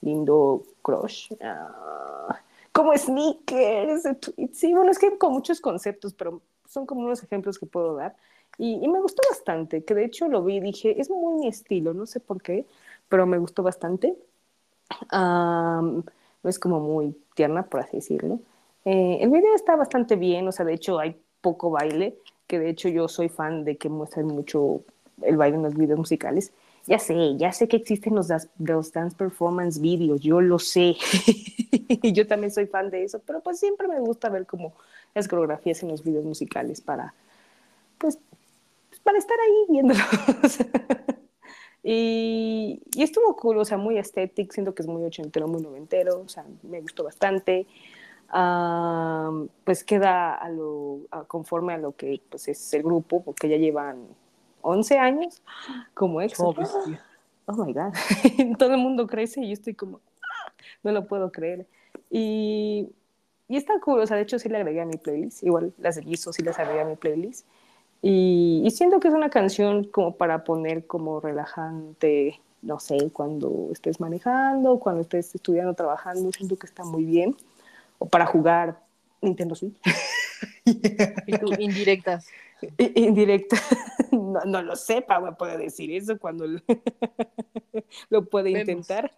[0.00, 1.32] lindo crush.
[1.40, 2.40] Ah,
[2.72, 4.04] como sneakers.
[4.52, 8.14] Sí, bueno, es que con muchos conceptos, pero son como unos ejemplos que puedo dar.
[8.56, 11.94] Y, me gustó bastante, que de hecho lo vi y dije, es muy mi estilo,
[11.94, 12.66] no sé por qué,
[13.08, 14.16] pero me gustó bastante.
[15.12, 16.04] No
[16.44, 18.40] es como muy tierna, por así decirlo.
[18.84, 22.70] Eh, el video está bastante bien, o sea, de hecho hay poco baile, que de
[22.70, 24.80] hecho yo soy fan de que muestran mucho
[25.22, 26.52] el baile en los videos musicales.
[26.88, 30.96] Ya sé, ya sé que existen los, los dance performance videos, yo lo sé.
[31.88, 34.72] y yo también soy fan de eso, pero pues siempre me gusta ver como
[35.14, 37.12] las coreografías en los videos musicales para,
[37.98, 38.18] pues,
[38.88, 40.58] pues, para estar ahí viéndolos.
[41.82, 46.22] y, y estuvo cool, o sea, muy estético, siento que es muy ochentero, muy noventero,
[46.22, 47.66] o sea, me gustó bastante.
[48.30, 53.58] Am, pues queda a lo, conforme a lo que pues, es el grupo, porque ya
[53.58, 54.06] llevan
[54.62, 55.42] 11 años
[55.94, 56.48] como EXO.
[56.48, 56.54] Oh.
[57.46, 57.92] Oh my God.
[58.58, 61.66] Todo el mundo crece y yo estoy como, "Ah", no lo puedo creer.
[62.10, 62.90] Y,
[63.48, 65.96] y está cool, o sea, de hecho sí le agregué a mi playlist, igual las
[65.96, 67.46] de Jisoo sí las agregué a mi playlist.
[68.02, 73.68] Y, y siento que es una canción como para poner como relajante, no sé, cuando
[73.72, 77.34] estés manejando, cuando estés estudiando, trabajando, siento que está muy bien.
[77.98, 78.80] O para jugar
[79.22, 79.76] Nintendo Switch.
[81.26, 82.26] Y tú, indirectas.
[82.78, 83.56] I- Indirecta.
[84.32, 86.60] No, no lo sepa, me puede decir eso cuando lo,
[88.10, 88.68] lo puede Vemos.
[88.68, 89.12] intentar.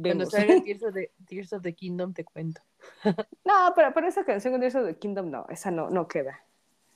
[0.00, 2.60] Cuando salga Tears of, the, Tears of the Kingdom te cuento.
[3.44, 6.40] No, pero, pero esa canción de eso de Kingdom no, esa no, no queda.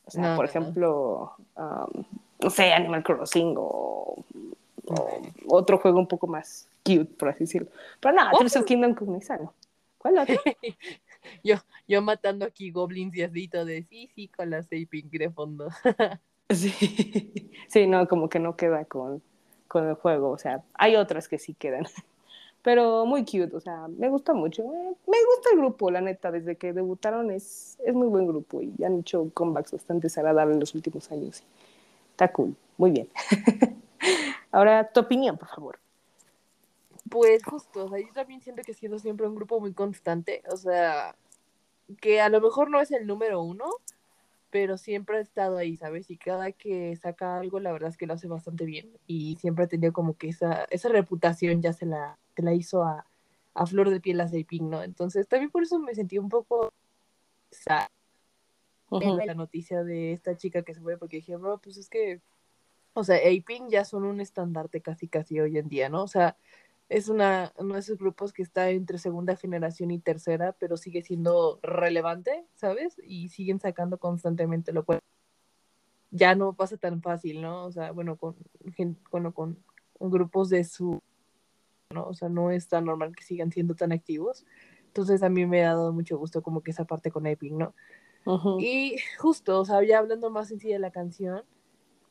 [0.04, 0.50] O sea, No, por no.
[0.50, 2.04] ejemplo, um,
[2.40, 4.24] no sé, Animal Crossing o,
[4.86, 7.68] o otro juego un poco más cute, por así decirlo.
[8.00, 9.52] Pero no, Tears of Kingdom con esa no.
[9.98, 10.36] ¿Cuál otro?
[11.42, 11.56] Yo,
[11.88, 15.68] yo matando aquí goblins y así todo de sí, sí, con la Pink de fondo.
[16.54, 17.50] Sí.
[17.68, 19.22] sí, no, como que no queda con,
[19.68, 20.30] con el juego.
[20.30, 21.86] O sea, hay otras que sí quedan.
[22.62, 24.62] Pero muy cute, o sea, me gustó mucho.
[24.62, 28.60] Eh, Me gusta el grupo, la neta, desde que debutaron es, es muy buen grupo
[28.60, 31.44] y han hecho comebacks bastante agradables en los últimos años.
[32.10, 33.08] Está cool, muy bien.
[34.50, 35.78] Ahora, tu opinión, por favor.
[37.08, 40.56] Pues justo, o sea, yo también siento que sido siempre un grupo muy constante, o
[40.56, 41.14] sea,
[42.00, 43.66] que a lo mejor no es el número uno,
[44.56, 46.10] pero siempre ha estado ahí, ¿sabes?
[46.10, 48.90] Y cada que saca algo, la verdad es que lo hace bastante bien.
[49.06, 52.82] Y siempre ha tenido como que esa, esa reputación ya se la, se la hizo
[52.82, 53.04] a,
[53.52, 54.82] a flor de piel a Pink, ¿no?
[54.82, 56.72] Entonces también por eso me sentí un poco
[57.50, 57.88] sad
[58.88, 59.18] Ujú.
[59.26, 62.22] la noticia de esta chica que se fue, porque dije, bro, pues es que,
[62.94, 66.02] o sea, A-Pink ya son un estandarte casi casi hoy en día, ¿no?
[66.02, 66.38] O sea,
[66.88, 71.02] es una, uno de esos grupos que está entre segunda generación y tercera, pero sigue
[71.02, 72.96] siendo relevante, ¿sabes?
[73.04, 75.00] Y siguen sacando constantemente, lo cual
[76.10, 77.64] ya no pasa tan fácil, ¿no?
[77.64, 78.36] O sea, bueno, con,
[79.10, 79.58] bueno, con
[79.98, 81.02] grupos de su,
[81.90, 82.04] ¿no?
[82.04, 84.46] O sea, no es tan normal que sigan siendo tan activos.
[84.86, 87.74] Entonces a mí me ha dado mucho gusto como que esa parte con Epic, ¿no?
[88.58, 91.44] Y justo, o sea, ya hablando más en sí de la canción,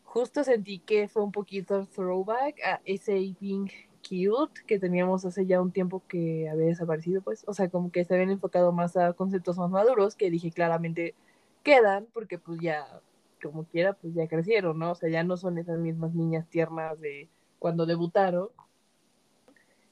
[0.04, 3.72] justo sentí que fue un poquito throwback a ese Pink
[4.08, 8.06] cute que teníamos hace ya un tiempo que había desaparecido, pues, o sea, como que
[8.06, 11.16] se habían enfocado más a conceptos más maduros que dije claramente
[11.64, 13.02] quedan porque pues ya,
[13.42, 14.92] como quiera, pues ya crecieron, ¿no?
[14.92, 18.50] O sea, ya no son esas mismas niñas tiernas de cuando debutaron.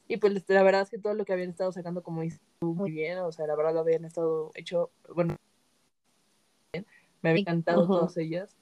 [0.08, 2.22] Y pues la verdad es que todo lo que habían estado sacando como
[2.60, 5.36] tú, muy bien, o sea, la verdad lo habían estado hecho, bueno,
[7.22, 7.94] me había encantado Ujú.
[7.94, 8.56] todas ellas.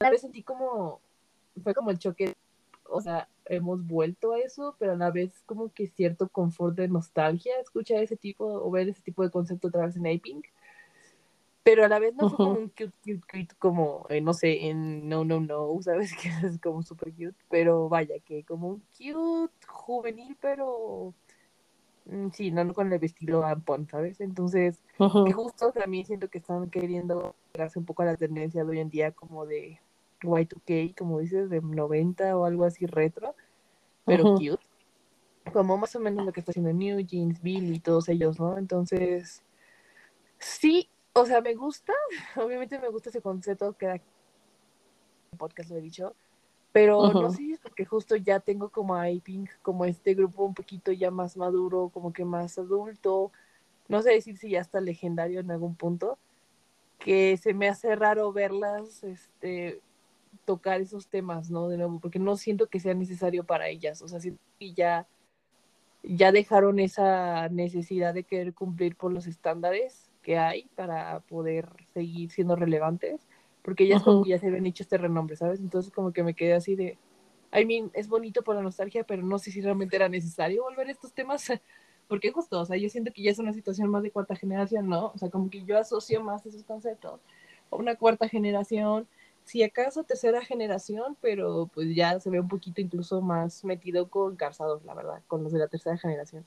[0.00, 1.00] A vez sentí como,
[1.62, 2.32] fue como el choque,
[2.92, 6.88] o sea, hemos vuelto a eso, pero a la vez como que cierto confort de
[6.88, 10.42] nostalgia escuchar ese tipo o ver ese tipo de concepto otra vez en Aping.
[11.64, 14.68] Pero a la vez no fue como un cute, cute, cute como, eh, no sé,
[14.68, 16.12] en No, No, No, ¿sabes?
[16.16, 21.14] Que es como súper cute, pero vaya, que como un cute juvenil, pero
[22.06, 24.20] mm, sí, no, con el estilo Ampon, ¿sabes?
[24.20, 28.70] Entonces, que justo también siento que están queriendo pegarse un poco a la tendencia de
[28.70, 29.80] hoy en día como de
[30.28, 33.34] Y2K, como dices, de 90 o algo así retro,
[34.04, 34.58] pero cute.
[35.52, 38.58] Como más o menos lo que está haciendo New Jeans, Billy y todos ellos, ¿no?
[38.58, 39.42] Entonces,
[40.38, 41.92] sí, o sea, me gusta,
[42.36, 44.00] obviamente me gusta ese concepto que da
[45.36, 46.14] podcast lo he dicho,
[46.72, 50.44] pero no sé si es porque justo ya tengo como a Pink, como este grupo
[50.44, 53.32] un poquito ya más maduro, como que más adulto,
[53.88, 56.18] no sé decir si ya está legendario en algún punto,
[56.98, 59.80] que se me hace raro verlas este,
[60.44, 61.68] tocar esos temas, ¿no?
[61.68, 65.06] De nuevo, porque no siento que sea necesario para ellas, o sea, siento que ya,
[66.02, 72.30] ya dejaron esa necesidad de querer cumplir por los estándares que hay para poder seguir
[72.30, 73.28] siendo relevantes,
[73.62, 74.24] porque ellas como Ujú.
[74.24, 75.60] que ya se habían hecho este renombre, ¿sabes?
[75.60, 76.98] Entonces como que me quedé así de,
[77.52, 80.88] I mean, es bonito por la nostalgia, pero no sé si realmente era necesario volver
[80.88, 81.46] a estos temas,
[82.08, 84.88] porque justo, o sea, yo siento que ya es una situación más de cuarta generación,
[84.88, 85.12] ¿no?
[85.14, 87.20] O sea, como que yo asocio más esos conceptos
[87.70, 89.06] a una cuarta generación,
[89.44, 94.36] si acaso tercera generación, pero pues ya se ve un poquito incluso más metido con
[94.36, 96.46] calzados, la verdad, con los de la tercera generación.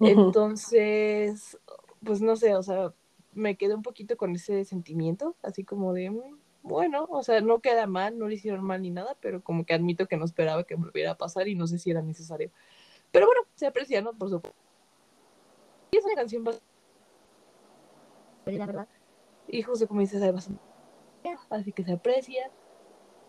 [0.00, 1.58] Entonces,
[2.04, 2.92] pues no sé, o sea,
[3.32, 7.60] me quedé un poquito con ese sentimiento, así como de, mm, bueno, o sea, no
[7.60, 10.64] queda mal, no le hicieron mal ni nada, pero como que admito que no esperaba
[10.64, 12.50] que volviera a pasar y no sé si era necesario.
[13.12, 14.12] Pero bueno, se aprecia, ¿no?
[14.12, 14.58] Por supuesto.
[15.90, 16.66] Y es una canción bastante,
[18.46, 18.88] la verdad.
[19.46, 20.60] Y justo como dices, hay bastante,
[21.50, 22.50] así que se aprecia.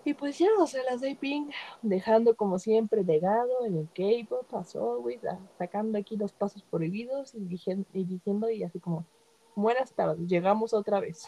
[0.03, 4.53] Y pues ya, o sea, las de Pink, dejando como siempre legado en el K-pop,
[4.53, 9.03] as always, a- sacando aquí los pasos prohibidos y, dijen- y diciendo, y así como,
[9.55, 11.25] buenas tardes, llegamos otra vez.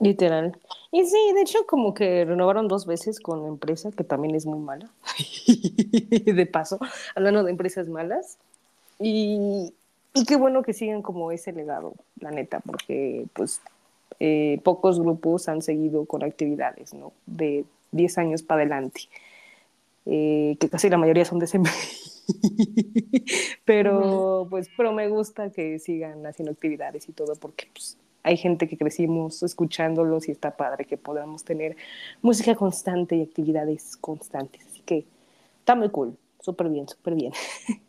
[0.00, 0.56] Literal.
[0.92, 4.44] Y sí, de hecho, como que renovaron dos veces con la empresa, que también es
[4.46, 4.90] muy mala.
[6.24, 6.78] De paso,
[7.16, 8.38] hablando de empresas malas.
[9.00, 9.72] Y,
[10.12, 13.60] y qué bueno que sigan como ese legado, la neta, porque pues
[14.20, 17.12] eh, pocos grupos han seguido con actividades, ¿no?
[17.26, 19.02] De 10 años para adelante.
[20.06, 21.58] Eh, que casi la mayoría son de ese
[23.66, 28.68] pero pues pero me gusta que sigan haciendo actividades y todo porque pues hay gente
[28.68, 31.76] que crecimos escuchándolos y está padre que podamos tener
[32.22, 35.04] música constante y actividades constantes así que
[35.58, 37.32] está muy cool súper bien súper bien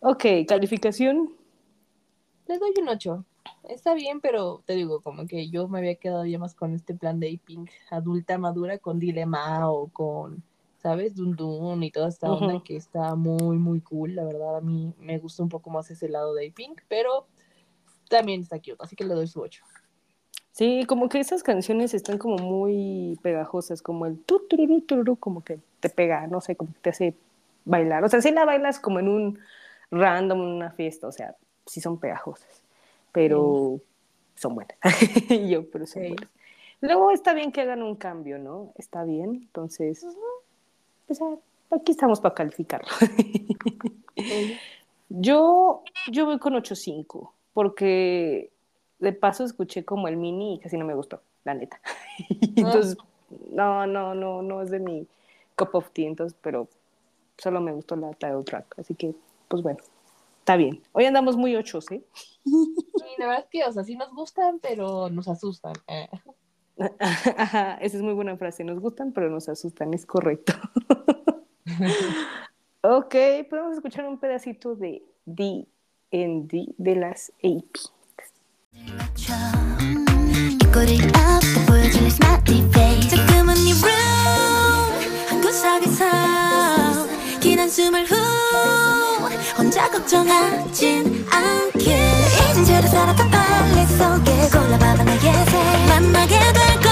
[0.00, 1.30] ok calificación
[2.50, 3.24] Les doy un 8.
[3.64, 6.94] Está bien, pero te digo, como que yo me había quedado ya más con este
[6.94, 10.42] plan de Pink adulta madura con Dilema o con,
[10.82, 11.14] ¿sabes?
[11.14, 12.64] Dun Dun y toda esta onda Ujú.
[12.64, 14.14] que está muy, muy cool.
[14.14, 17.26] La verdad, a mí me gusta un poco más ese lado de Pink, pero
[18.08, 19.62] también está cute, así que le doy su 8.
[20.52, 25.44] sí como que esas canciones están como muy pegajosas como el tu tururú, tururú, como
[25.44, 27.14] que te pega no sé como que te hace
[27.64, 29.38] bailar o sea si la bailas como en un
[29.92, 31.36] random en una fiesta o sea
[31.66, 32.64] sí son pegajosas
[33.12, 33.80] pero
[34.36, 34.76] son buenas.
[35.48, 36.08] Yo pero son Sí.
[36.08, 36.30] buenas.
[36.82, 40.06] Luego está bien que hagan un cambio no está bien entonces
[41.06, 41.36] pues, ah,
[41.70, 42.88] aquí estamos para calificarlo.
[45.08, 48.50] Yo yo voy con 8.5 porque
[49.00, 51.80] de paso escuché como el mini y casi no me gustó la neta.
[52.56, 52.96] Entonces
[53.50, 55.06] no no no no es de mi
[55.56, 56.68] cup of tea entonces pero
[57.38, 59.14] solo me gustó la title track así que
[59.48, 59.78] pues bueno
[60.40, 62.02] está bien hoy andamos muy ochos ¿eh?
[62.44, 65.74] Sí, la verdad es que, o sea, sí nos gustan, pero nos asustan.
[65.86, 66.08] Eh.
[66.98, 68.64] Ajá, esa es muy buena frase.
[68.64, 70.54] Nos gustan, pero nos asustan, es correcto.
[72.82, 73.14] ok,
[73.48, 77.76] podemos escuchar un pedacito de D&D de las AP.
[87.60, 88.16] 한숨을 후.
[89.58, 91.94] 혼자 걱정하진 않게.
[92.52, 95.86] 잊은 채로 살았던 빨래 속에 골라봐봐 나의 새.
[95.88, 96.89] 만나게 될거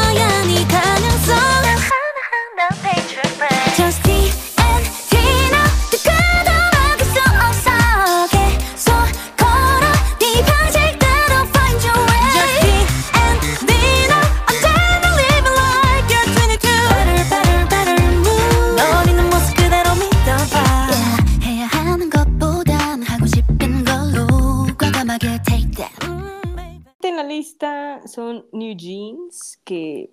[27.49, 30.11] lista son New Jeans, que,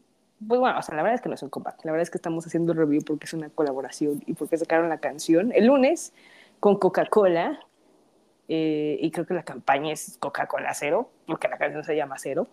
[0.48, 1.84] pues bueno, o sea, la verdad es que no es un comeback.
[1.84, 4.88] La verdad es que estamos haciendo el review porque es una colaboración y porque sacaron
[4.88, 6.14] la canción el lunes
[6.60, 7.60] con Coca-Cola.
[8.48, 12.48] eh, y creo que la campaña es Coca-Cola Cero, porque la canción se llama Cero.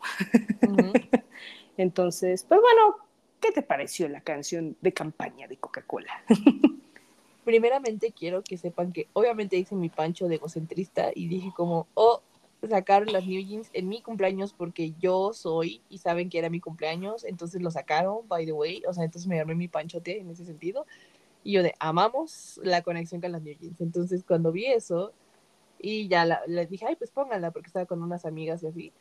[1.76, 2.96] Entonces, pues bueno,
[3.40, 6.12] ¿qué te pareció la canción de campaña de Coca-Cola?
[7.44, 12.22] Primeramente quiero que sepan que obviamente hice mi pancho de egocentrista y dije como, oh,
[12.68, 16.60] sacaron las New Jeans en mi cumpleaños porque yo soy y saben que era mi
[16.60, 20.30] cumpleaños, entonces lo sacaron, by the way, o sea, entonces me armé mi panchote en
[20.30, 20.86] ese sentido.
[21.44, 23.80] Y yo de, amamos la conexión con las New Jeans.
[23.80, 25.12] Entonces cuando vi eso
[25.78, 28.92] y ya la, dije, ay, pues pónganla porque estaba con unas amigas y así.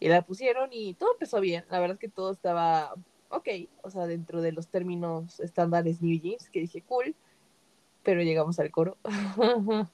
[0.00, 1.64] Y la pusieron y todo empezó bien.
[1.70, 2.94] La verdad es que todo estaba
[3.28, 3.48] ok,
[3.82, 7.14] o sea, dentro de los términos estándares New Jeans, que dije, cool,
[8.02, 8.96] pero llegamos al coro.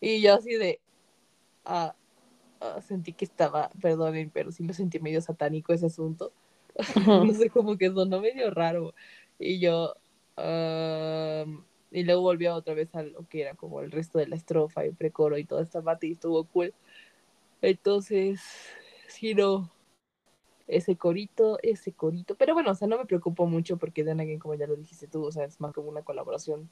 [0.00, 0.80] y yo así de,
[1.64, 1.94] ah,
[2.62, 6.32] ah, sentí que estaba, perdonen, pero sí lo sentí medio satánico ese asunto.
[7.06, 8.94] no sé, como que sonó medio raro.
[9.38, 9.94] Y yo,
[10.36, 14.36] um, y luego volvió otra vez a lo que era como el resto de la
[14.36, 16.74] estrofa y precoro y toda esta parte y estuvo cool.
[17.60, 18.40] Entonces,
[19.08, 19.70] sí, no,
[20.66, 22.34] ese corito, ese corito.
[22.36, 25.06] Pero bueno, o sea, no me preocupo mucho porque Dan Again, como ya lo dijiste
[25.06, 26.70] tú, o sea, es más como una colaboración.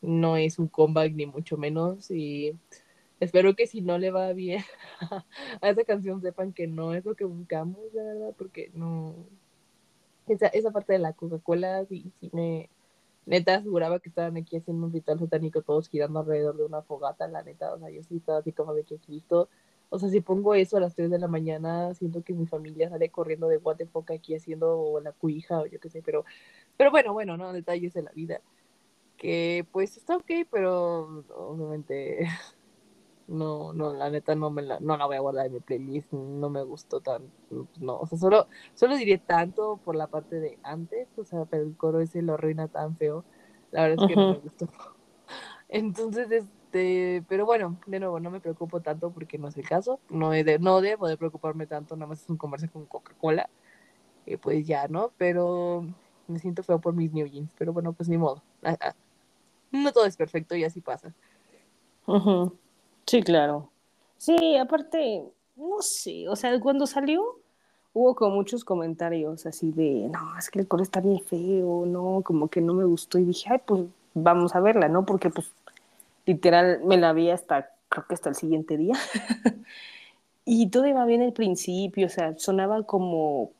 [0.00, 2.10] No es un comeback ni mucho menos.
[2.10, 2.56] Y
[3.24, 4.62] espero que si no le va bien
[5.60, 9.14] a esa canción sepan que no es lo que buscamos, la verdad, porque no.
[10.28, 12.68] Esa, esa parte de la Coca-Cola sí, sí me.
[13.24, 17.28] Neta aseguraba que estaban aquí haciendo un ritual satánico, todos girando alrededor de una fogata,
[17.28, 17.72] la neta.
[17.72, 19.48] O sea, yo sí estaba así como de que Cristo
[19.94, 22.88] o sea, si pongo eso a las 3 de la mañana, siento que mi familia
[22.88, 26.24] sale corriendo de fuck aquí haciendo la cuija o yo qué sé, pero,
[26.78, 28.40] pero bueno, bueno, no, detalles de la vida.
[29.18, 32.26] Que pues está ok, pero obviamente
[33.32, 36.12] no, no, la neta no me la, no la voy a guardar en mi playlist,
[36.12, 37.32] no me gustó tan,
[37.80, 41.64] no, o sea, solo, solo diré tanto por la parte de antes, o sea, pero
[41.64, 43.24] el coro ese lo arruina tan feo,
[43.70, 44.66] la verdad es que no me gustó.
[45.68, 50.00] Entonces, este, pero bueno, de nuevo, no me preocupo tanto porque no es el caso.
[50.10, 53.48] No, he de, no debo de preocuparme tanto, nada más es un comercio con Coca-Cola.
[54.26, 55.12] Y pues ya, ¿no?
[55.18, 55.86] Pero
[56.26, 57.52] me siento feo por mis New Jeans.
[57.58, 58.42] Pero bueno, pues ni modo.
[58.62, 58.94] Ah, ah.
[59.70, 61.14] No todo es perfecto y así pasa.
[62.06, 62.58] Ujú.
[63.06, 63.70] Sí, claro.
[64.16, 65.24] Sí, aparte,
[65.56, 67.42] no sé, o sea, cuando salió
[67.94, 72.22] hubo como muchos comentarios así de, no, es que el coro está bien feo, no,
[72.24, 73.82] como que no me gustó y dije, ay, pues
[74.14, 75.04] vamos a verla, ¿no?
[75.04, 75.52] Porque pues
[76.26, 78.94] literal me la vi hasta, creo que hasta el siguiente día.
[80.44, 83.50] y todo iba bien al principio, o sea, sonaba como,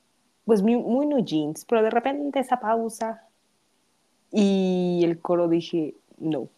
[0.44, 3.26] pues muy, muy New Jeans, pero de repente esa pausa
[4.30, 6.48] y el coro dije, no,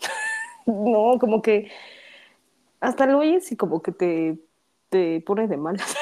[0.66, 1.70] no, como que
[2.82, 4.38] hasta lo oyes y como que te,
[4.90, 5.96] te pones de malas.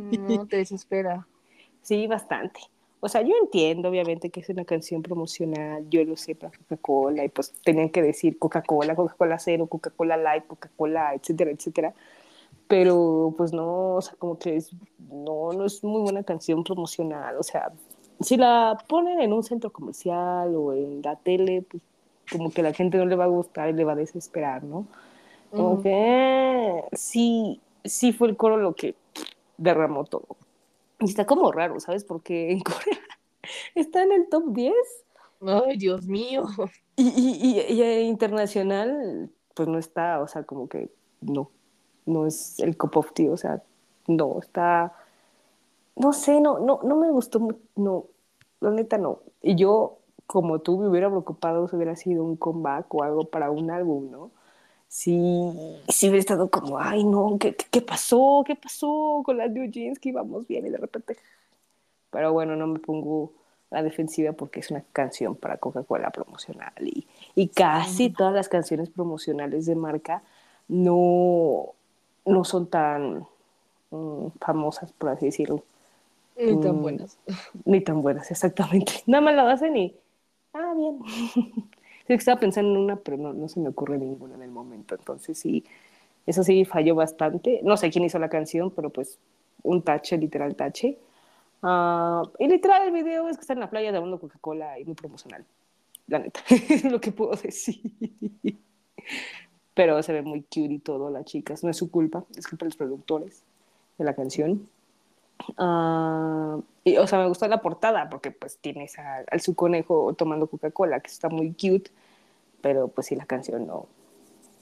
[0.00, 1.26] No te desespera.
[1.82, 2.60] Sí, bastante.
[3.00, 7.24] O sea, yo entiendo, obviamente, que es una canción promocional, yo lo sé para Coca-Cola,
[7.24, 11.94] y pues tenían que decir Coca-Cola, Coca-Cola Cero, Coca-Cola Light, Coca-Cola, etcétera, etcétera.
[12.68, 14.70] Pero pues no, o sea, como que es,
[15.10, 17.36] no, no es muy buena canción promocional.
[17.36, 17.72] O sea,
[18.20, 21.82] si la ponen en un centro comercial o en la tele, pues
[22.30, 24.86] como que la gente no le va a gustar y le va a desesperar, ¿no?
[25.52, 28.94] Como que sí, sí fue el coro lo que
[29.58, 30.36] derramó todo.
[31.00, 32.04] Y está como raro, ¿sabes?
[32.04, 32.98] Porque en Corea
[33.74, 34.74] está en el top 10
[35.46, 36.44] Ay, Dios mío.
[36.96, 40.90] y, y, y, y internacional, pues no está, o sea, como que
[41.20, 41.50] no,
[42.06, 43.62] no es el cup of tea, o sea,
[44.06, 44.92] no, está,
[45.96, 47.40] no sé, no, no, no me gustó,
[47.76, 48.06] no,
[48.60, 49.20] la neta no.
[49.42, 53.50] Y yo, como tú, me hubiera preocupado si hubiera sido un comeback o algo para
[53.50, 54.30] un álbum, ¿no?
[54.94, 55.08] Sí,
[55.88, 58.44] sí hubiera estado como, ay, no, ¿qué, qué, pasó?
[58.46, 59.98] ¿Qué pasó con las New Jeans?
[59.98, 61.16] Que íbamos bien y de repente...
[62.10, 63.32] Pero bueno, no me pongo
[63.70, 68.90] la defensiva porque es una canción para Coca-Cola promocional y, y casi todas las canciones
[68.90, 70.22] promocionales de marca
[70.68, 71.70] no,
[72.26, 73.26] no son tan
[73.90, 75.64] mm, famosas, por así decirlo,
[76.36, 76.82] Ni tan Mm.
[76.82, 77.18] buenas.
[77.64, 78.92] ni tan buenas, exactamente.
[79.06, 79.96] Nada más la hacen y,
[80.52, 80.98] ah, bien.
[82.06, 84.94] Sí, estaba pensando en una, pero no, no se me ocurre ninguna en el momento.
[84.94, 85.64] Entonces sí,
[86.26, 87.60] eso sí falló bastante.
[87.62, 89.18] No sé quién hizo la canción, pero pues
[89.62, 90.98] un tache, literal tache.
[91.62, 94.94] Ah, y literal el video es que está en la playa tomando Coca-Cola y muy
[94.94, 95.44] promocional.
[96.08, 97.80] La neta, es lo que puedo decir.
[99.74, 101.64] Pero se ve muy cute y todo, las chicas.
[101.64, 103.42] No es su culpa, es culpa de los productores
[103.98, 104.68] de la canción.
[105.58, 110.14] Ah, y, o sea, me gustó la portada porque pues tienes a- al su conejo
[110.14, 111.90] tomando Coca-Cola, que está muy cute,
[112.60, 113.86] pero pues sí, la canción no,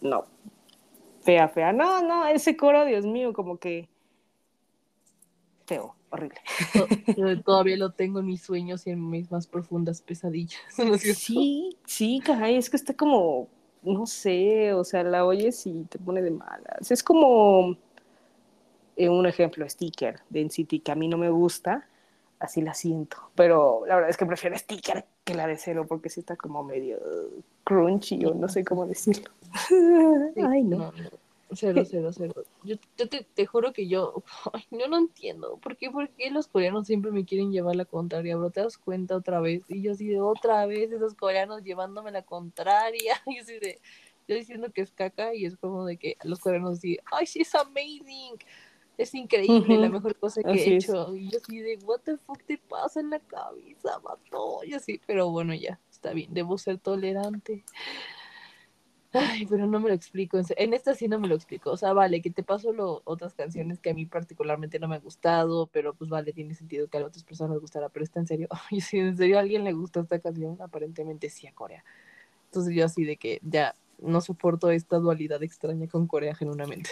[0.01, 0.25] no,
[1.23, 1.73] fea, fea.
[1.73, 3.89] No, no, ese coro, Dios mío, como que
[5.67, 6.39] feo, horrible.
[6.73, 10.61] To- Todavía lo tengo en mis sueños y en mis más profundas pesadillas.
[10.79, 11.21] ¿no es cierto?
[11.21, 13.49] Sí, sí, caray, es que está como,
[13.83, 16.91] no sé, o sea, la oyes y te pone de malas.
[16.91, 17.77] Es como eh,
[19.09, 21.87] un ejemplo, sticker de NCT que a mí no me gusta,
[22.39, 26.09] así la siento, pero la verdad es que prefiero sticker que la de cero porque
[26.09, 26.99] sí está como medio
[27.65, 29.31] crunchy o no sé cómo decirlo.
[30.35, 30.79] Sí, Ay, no.
[30.79, 30.93] no.
[31.53, 32.45] Cero, cero, cero.
[32.63, 34.23] Yo, yo te, te juro que yo,
[34.53, 35.57] ay, no entiendo.
[35.57, 38.51] ¿Por qué, ¿Por qué los coreanos siempre me quieren llevar la contraria, bro?
[38.51, 39.63] ¿Te das cuenta otra vez?
[39.69, 43.15] Y yo así de otra vez, esos coreanos llevándome la contraria.
[43.27, 43.81] Y así de,
[44.29, 47.41] yo diciendo que es caca y es como de que los coreanos así, ay, sí,
[47.41, 48.39] es amazing.
[49.01, 50.85] Es increíble, la mejor cosa que Así he es.
[50.85, 51.17] hecho.
[51.17, 54.63] Y yo así de, what the fuck te pasa en la cabeza, vato?
[54.63, 57.65] Y así, pero bueno, ya, está bien, debo ser tolerante.
[59.15, 60.39] Ay, pero no me lo explico.
[60.55, 61.71] En esta sí no me lo explico.
[61.71, 64.97] O sea, vale, que te paso lo, otras canciones que a mí particularmente no me
[64.97, 67.89] han gustado, pero pues vale, tiene sentido que a otras personas les gustará.
[67.89, 68.49] Pero está en serio.
[68.71, 71.83] Ay, si en serio a alguien le gusta esta canción, aparentemente sí a Corea.
[72.51, 76.91] Entonces yo así de que ya no soporto esta dualidad extraña con Corea genuinamente.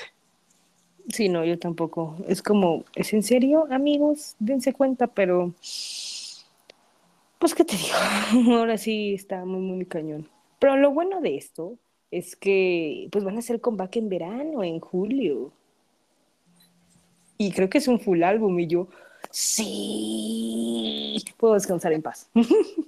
[1.09, 2.17] Sí, no, yo tampoco.
[2.29, 4.37] Es como, ¿es en serio, amigos?
[4.39, 5.55] Dense cuenta, pero
[7.39, 7.95] pues qué te digo,
[8.57, 10.29] ahora sí está muy, muy cañón.
[10.59, 11.79] Pero lo bueno de esto
[12.11, 15.53] es que pues van a hacer comeback en verano, en julio.
[17.39, 18.89] Y creo que es un full álbum y yo,
[19.31, 22.29] sí, puedo descansar en paz.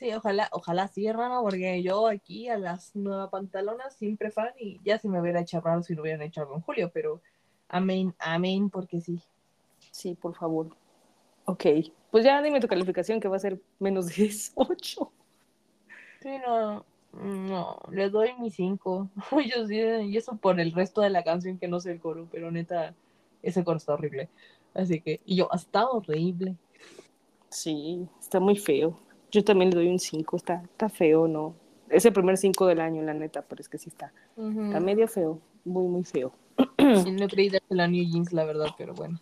[0.00, 4.80] Sí, ojalá, ojalá sí, hermano, porque yo aquí a las nuevas pantalonas siempre fan y
[4.82, 7.20] ya se me hubiera hecho raro si lo hubieran hecho algo en julio, pero
[7.68, 9.20] amén, amén, porque sí.
[9.90, 10.68] Sí, por favor.
[11.44, 11.66] Ok,
[12.10, 15.12] pues ya dime tu calificación que va a ser menos 10, 8.
[16.22, 19.10] Sí, no, no, le doy mi 5.
[19.54, 22.26] Yo sí, y eso por el resto de la canción que no sé el coro,
[22.32, 22.94] pero neta,
[23.42, 24.30] ese coro está horrible.
[24.72, 26.56] Así que, y yo, está horrible.
[27.50, 28.96] Sí, está muy feo.
[29.30, 31.54] Yo también le doy un 5, está, está feo, ¿no?
[31.88, 35.08] Es el primer 5 del año, la neta, pero es que sí está, está medio
[35.08, 36.32] feo, muy, muy feo.
[36.78, 39.20] Y no creí de la New Jeans, la verdad, pero bueno.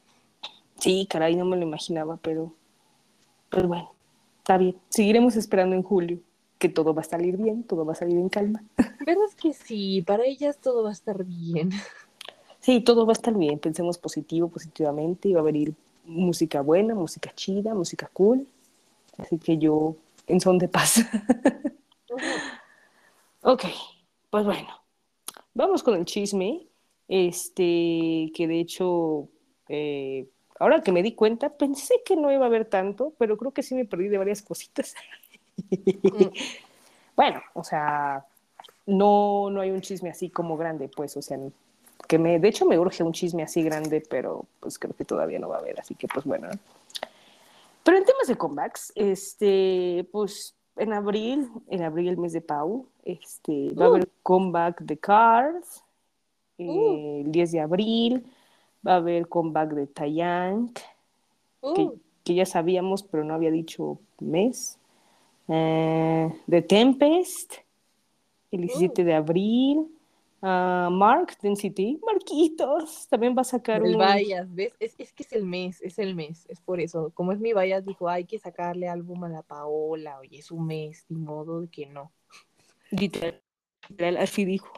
[0.79, 2.53] Sí, caray, no me lo imaginaba, pero
[3.51, 3.93] pues bueno,
[4.39, 4.77] está bien.
[4.89, 6.19] Seguiremos esperando en julio,
[6.59, 8.63] que todo va a salir bien, todo va a salir en calma.
[8.77, 10.03] ¿Verdad que sí?
[10.07, 11.71] Para ellas todo va a estar bien.
[12.61, 16.95] Sí, todo va a estar bien, pensemos positivo, positivamente, y va a venir música buena,
[16.95, 18.47] música chida, música cool.
[19.19, 19.97] Así que yo
[20.27, 21.05] en son de paz.
[23.43, 23.65] Ok,
[24.31, 24.69] pues bueno,
[25.55, 26.67] vamos con el chisme.
[27.07, 29.29] Este, que de hecho,
[29.69, 33.53] eh, ahora que me di cuenta, pensé que no iba a haber tanto, pero creo
[33.53, 34.95] que sí me perdí de varias cositas.
[37.17, 38.25] Bueno, o sea,
[38.87, 41.37] no, no hay un chisme así como grande, pues, o sea,
[42.07, 45.41] que me, de hecho me urge un chisme así grande, pero pues creo que todavía
[45.41, 46.47] no va a haber, así que pues bueno.
[46.47, 46.78] ¿no?
[47.89, 52.85] Pero en temas de comebacks, este, pues en abril, en abril, el mes de Pau,
[53.03, 53.95] este, va a Uh.
[53.95, 55.83] haber comeback de Cars,
[56.59, 57.21] eh, Uh.
[57.25, 58.27] el 10 de abril,
[58.87, 63.99] va a haber comeback de Taeyang, que, Uh, que ya sabíamos, pero no había dicho
[64.21, 64.79] mes,
[65.49, 67.55] eh, de Tempest,
[68.51, 69.89] el 17 de abril,
[70.43, 73.99] ah, Mark, de NCT, Marquitos, también va a sacar el un...
[73.99, 74.75] Bayas, ¿ves?
[74.79, 77.11] Es, es que es el mes, es el mes, es por eso.
[77.15, 80.67] Como es mi Bayas, dijo, hay que sacarle álbum a la Paola, oye, es un
[80.67, 82.13] mes, ni modo de que no.
[82.91, 83.41] Literal,
[84.19, 84.73] así dijo.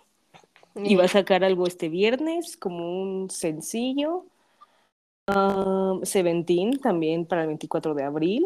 [0.77, 4.25] Y va a sacar algo este viernes, como un sencillo.
[5.27, 8.45] Um, Seventeen también para el 24 de abril.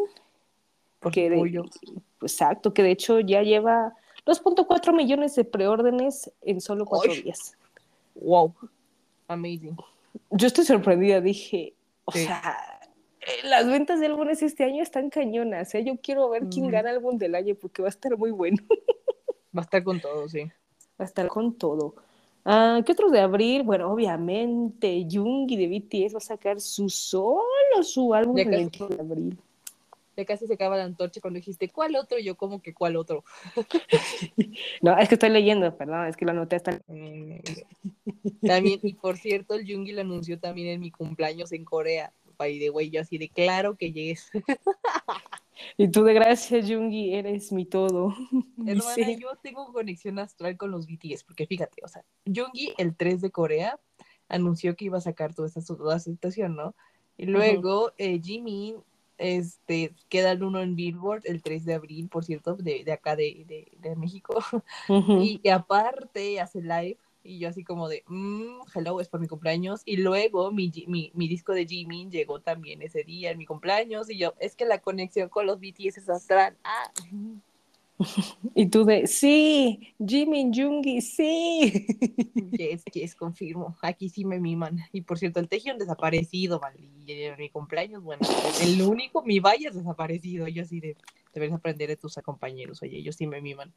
[1.00, 1.62] Por que de-
[2.22, 3.94] exacto, que de hecho ya lleva
[4.26, 7.56] 2.4 millones de preórdenes en solo cuatro días.
[8.14, 8.54] Wow.
[9.28, 9.76] Amazing.
[10.30, 12.26] Yo estoy sorprendida, dije, o Sí.
[12.26, 12.80] sea,
[13.20, 15.84] eh, las ventas de álbumes este año están cañonas, ¿eh?
[15.84, 16.72] Yo quiero ver quién Ujú.
[16.72, 18.58] gana álbum del año porque va a estar muy bueno.
[19.56, 20.42] Va a estar con todo, sí.
[20.98, 21.94] Va a estar con todo.
[22.44, 23.62] Ah, ¿Qué otros de abril?
[23.62, 27.40] Bueno, obviamente, Jungi de BTS va a sacar su solo
[27.82, 28.56] su álbum el casi.
[28.56, 29.38] 20 de abril.
[30.16, 32.18] Ya casi se acaba la antorcha cuando dijiste, ¿cuál otro?
[32.18, 33.24] Yo como que, ¿cuál otro?
[34.82, 36.80] No, es que estoy leyendo, perdón, es que lo anoté hasta.
[36.86, 37.38] Mm,
[38.42, 42.12] También, y por cierto, el Jungi lo anunció también en mi cumpleaños en Corea.
[42.36, 44.30] By the way, yo así de claro que yes.
[45.76, 48.14] Y tú de gracias, Jungi, eres mi todo.
[48.66, 49.18] Hermana, ser.
[49.18, 53.30] yo tengo conexión astral con los BTS, porque fíjate, o sea, Jungi el 3 de
[53.30, 53.78] Corea
[54.28, 56.74] anunció que iba a sacar toda esta, toda esta situación, ¿no?
[57.16, 58.76] Y luego eh, Jimin
[59.18, 63.16] este, queda el uno en Billboard el 3 de abril, por cierto, de, de acá
[63.16, 64.42] de, de, de México.
[65.22, 69.28] Y, y aparte hace live Y yo así como de, mmm, hello, es por mi
[69.28, 69.82] cumpleaños.
[69.84, 74.10] Y luego mi, mi, mi disco de Jimin llegó también ese día, en mi cumpleaños.
[74.10, 76.56] Y yo, es que la conexión con los BTS es astral.
[76.64, 76.92] Ah.
[78.54, 81.86] Y tú de, sí, Jimin, Jungi, sí.
[82.56, 83.76] Yes, yes, confirmo.
[83.82, 84.78] Aquí sí me miman.
[84.92, 86.78] Y por cierto, el Taehyung desaparecido, ¿vale?
[86.80, 88.22] Y mi cumpleaños, bueno,
[88.62, 90.46] el único, mi valle es desaparecido.
[90.48, 90.96] Yo así de,
[91.32, 92.82] deberías aprender de tus compañeros.
[92.82, 93.72] Oye, ellos sí me miman.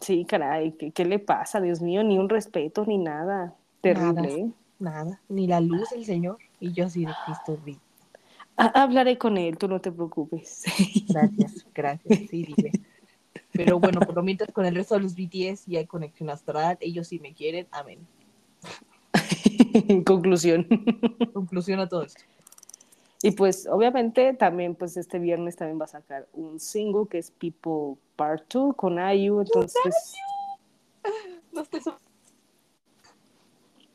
[0.00, 1.60] Sí, caray, ¿qué, qué le pasa?
[1.60, 3.54] Dios mío, ni un respeto, ni nada.
[3.80, 4.52] Terrible.
[4.78, 5.04] Nada.
[5.04, 6.38] Nada, ni la luz del Señor.
[6.60, 7.78] Y yo así de Cristo vi.
[8.56, 10.64] Ha- Hablaré con él, tú no te preocupes.
[11.08, 12.18] Gracias, gracias.
[12.28, 12.72] Sí, dije.
[13.52, 16.78] Pero bueno, por lo mientras con el resto de los BTS y hay conexión astral,
[16.80, 17.66] ellos sí me quieren.
[17.70, 17.98] Amén.
[20.06, 20.66] Conclusión.
[21.32, 22.22] Conclusión a todo esto.
[23.22, 27.30] Y pues obviamente también pues este viernes también va a sacar un single que es
[27.30, 30.14] People Part 2 con IU, entonces
[31.52, 31.98] No estoy so-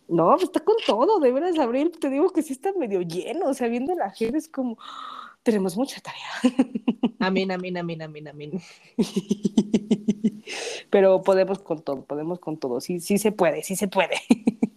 [0.08, 3.47] no, pues está con todo, de veras Abril, te digo que sí está medio lleno,
[3.49, 6.27] o sea, viendo la gente es como "Ah, tenemos mucha tarea.
[7.19, 8.51] Amén, amén, amén, amén, amén.
[10.89, 14.15] Pero podemos con todo, podemos con todo, sí, sí se puede, sí se puede.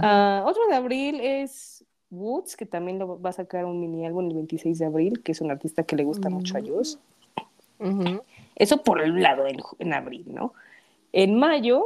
[0.00, 4.26] Ah, otro de abril es Woods, que también lo va a sacar un mini álbum
[4.26, 6.98] el 26 de abril, que es un artista que le gusta mucho a Joss.
[7.78, 8.22] Ujú.
[8.56, 10.54] Eso por un lado en, en abril, ¿no?
[11.12, 11.84] En mayo,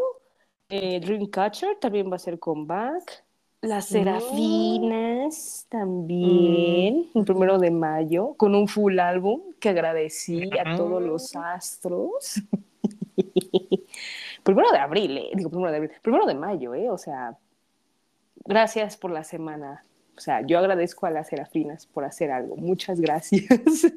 [0.71, 3.26] eh, Dreamcatcher también va a ser comeback.
[3.67, 11.03] Las Serafinas también, el primero de mayo, con un full álbum que agradecí a todos
[11.03, 12.41] los astros.
[14.45, 16.91] primero de abril, eh, digo primero de abril, primero de mayo, ¿eh?
[16.91, 17.37] O sea,
[18.45, 19.85] gracias por la semana.
[20.17, 22.57] O sea, yo agradezco a las Serafinas por hacer algo.
[22.57, 23.49] Muchas gracias.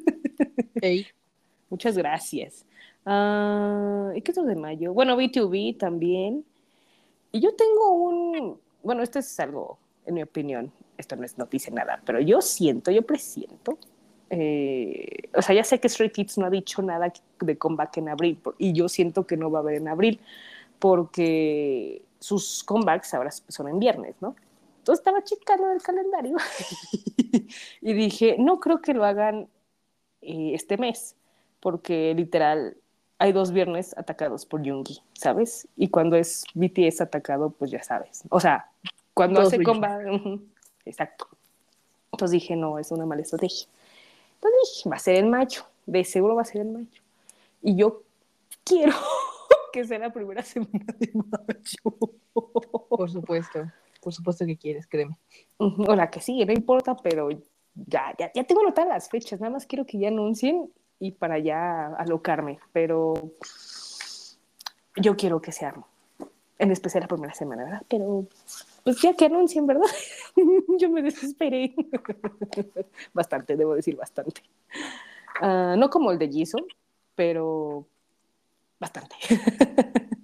[1.70, 2.66] Muchas gracias.
[3.06, 4.92] Ah, ¿Y qué otro de mayo?
[4.92, 6.44] Bueno, B2B también.
[7.30, 11.72] Y yo tengo un, bueno, esto es algo, en mi opinión, esto no es noticia
[11.72, 13.78] nada, pero yo siento, yo presiento,
[14.30, 18.08] eh, o sea, ya sé que Stray Kids no ha dicho nada de comeback en
[18.08, 20.20] abril, y yo siento que no va a haber en abril,
[20.78, 24.36] porque sus comebacks ahora son en viernes, ¿no?
[24.78, 26.36] Entonces estaba checando el calendario
[27.80, 29.48] y dije, no creo que lo hagan
[30.22, 31.16] eh, este mes,
[31.60, 32.76] porque literal
[33.20, 35.68] hay dos viernes atacados por Jungi, ¿sabes?
[35.76, 38.22] Y cuando es BTS atacado, pues ya sabes.
[38.30, 38.70] O sea,
[39.12, 40.42] cuando Todo hace ujú,
[40.86, 41.28] exacto.
[42.12, 43.68] Entonces dije, no, es una mala estrategia.
[44.36, 47.02] Entonces dije, va a ser en mayo, de seguro va a ser en mayo.
[47.60, 48.02] Y yo
[48.64, 48.94] quiero
[49.74, 52.08] que sea la primera semana de mayo.
[52.88, 53.70] por supuesto.
[54.00, 55.18] Por supuesto que quieres, créeme.
[55.58, 57.28] O la que sí, no importa, pero
[57.74, 61.38] ya, ya, ya tengo anotadas las fechas, nada más quiero que ya anuncien y para
[61.38, 63.14] ya alocarme, pero
[64.96, 65.84] yo quiero que se arme,
[66.58, 67.82] en especial la primera semana, ¿verdad?
[67.88, 68.26] Pero
[68.84, 69.88] pues ya que anuncien, ¿verdad?
[70.78, 71.74] yo me desesperé.
[73.14, 74.42] bastante, debo decir bastante.
[75.40, 76.66] Ah, no como el de Jisoo,
[77.16, 77.86] pero
[78.78, 79.16] bastante.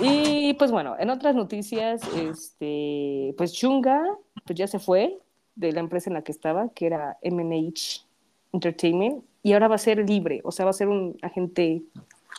[0.00, 4.02] Y pues bueno, en otras noticias, este, pues Chunga,
[4.44, 5.18] pues ya se fue
[5.54, 8.06] de la empresa en la que estaba, que era MNH
[8.54, 11.82] Entertainment, y ahora va a ser libre, o sea, va a ser un agente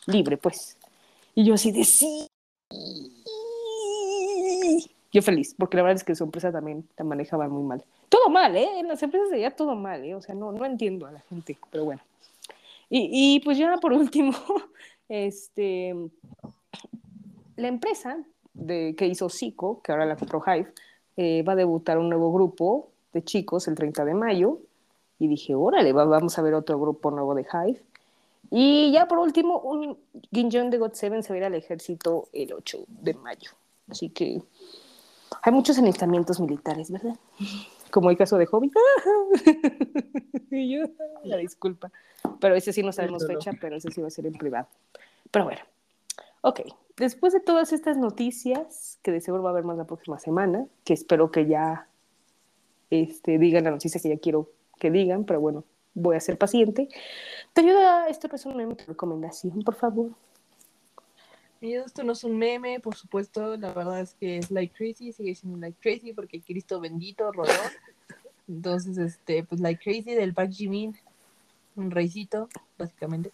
[0.08, 0.78] libre, pues.
[1.36, 2.28] Y yo así de sí.
[5.12, 7.84] Yo feliz, porque la verdad es que su empresa también la manejaba muy mal.
[8.10, 8.80] Todo mal, ¿eh?
[8.80, 10.16] En las empresas de allá todo mal, ¿eh?
[10.16, 12.02] O sea, no, no entiendo a la gente, pero bueno.
[12.90, 14.34] Y, y pues ya por último,
[15.08, 15.96] este,
[17.56, 18.18] la empresa
[18.54, 20.72] de, que hizo Zico, que ahora la compró Hive,
[21.18, 24.60] eh, va a debutar un nuevo grupo de chicos el 30 de mayo.
[25.20, 27.82] Y dije, órale, va- vamos a ver otro grupo nuevo de Hive.
[28.52, 29.98] Y ya por último, un
[30.32, 33.52] Ginjon de God Seven se va a ir al ejército el 8 de mayo.
[33.90, 34.42] Así que
[35.42, 37.16] hay muchos alistamientos militares, ¿verdad?
[37.92, 38.72] Como el caso de Hobby.
[40.52, 40.86] Y yo,
[41.24, 41.92] la disculpa.
[42.40, 44.68] Pero ese sí no sabemos fecha, pero ese sí va a ser en privado.
[45.32, 45.62] Pero bueno,
[46.42, 46.62] ok.
[46.98, 50.66] Después de todas estas noticias, que de seguro va a haber más la próxima semana,
[50.86, 51.88] que espero que ya
[52.90, 54.50] este, digan la noticia que ya quiero
[54.80, 55.64] que digan, pero bueno,
[55.94, 56.90] voy a ser paciente.
[57.54, 60.12] ¿Te ayuda este resumen tu recomendación, por favor?
[61.62, 65.34] Esto no es un meme, por supuesto, la verdad es que es Like Crazy, sigue
[65.34, 67.52] siendo Like Crazy porque Cristo bendito rodó.
[68.48, 70.96] Entonces, este, pues Like Crazy del Park Jimin,
[71.76, 73.32] un reycito, básicamente.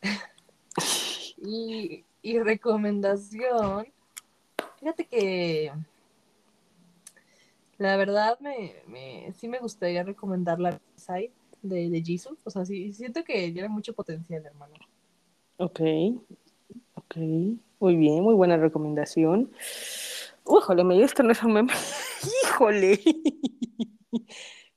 [1.36, 3.86] y, y recomendación,
[4.78, 5.72] fíjate que
[7.78, 12.36] la verdad me, me sí me gustaría recomendar la side de, de Jisoo.
[12.44, 14.74] O sea, sí, siento que tiene mucho potencial, hermano.
[15.56, 15.80] Ok,
[16.94, 17.16] ok,
[17.80, 19.50] Muy bien, muy buena recomendación.
[20.46, 21.72] Híjole, me esto no es un meme.
[22.44, 23.00] Híjole.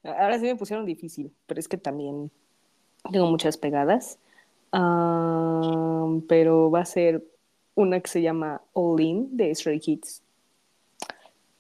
[0.03, 2.31] Ahora sí me pusieron difícil, pero es que también
[3.11, 4.19] tengo muchas pegadas.
[4.71, 7.25] Ah, pero va a ser
[7.75, 10.23] una que se llama All In de Stray Kids.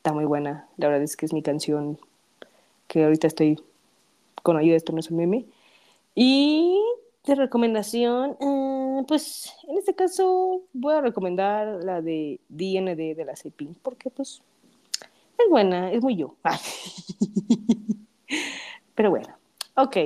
[0.07, 0.69] Está muy buena.
[0.77, 1.99] La verdad es que es mi canción
[2.87, 3.61] que ahorita estoy
[4.41, 5.43] con ayuda esto no es un meme.
[6.15, 6.81] Y
[7.25, 13.35] de recomendación, eh, pues en este caso voy a recomendar la de DND de la
[13.35, 14.41] CEPI, porque pues
[15.37, 16.35] es buena, es muy yo.
[18.95, 19.37] Pero bueno,
[19.75, 19.97] ok.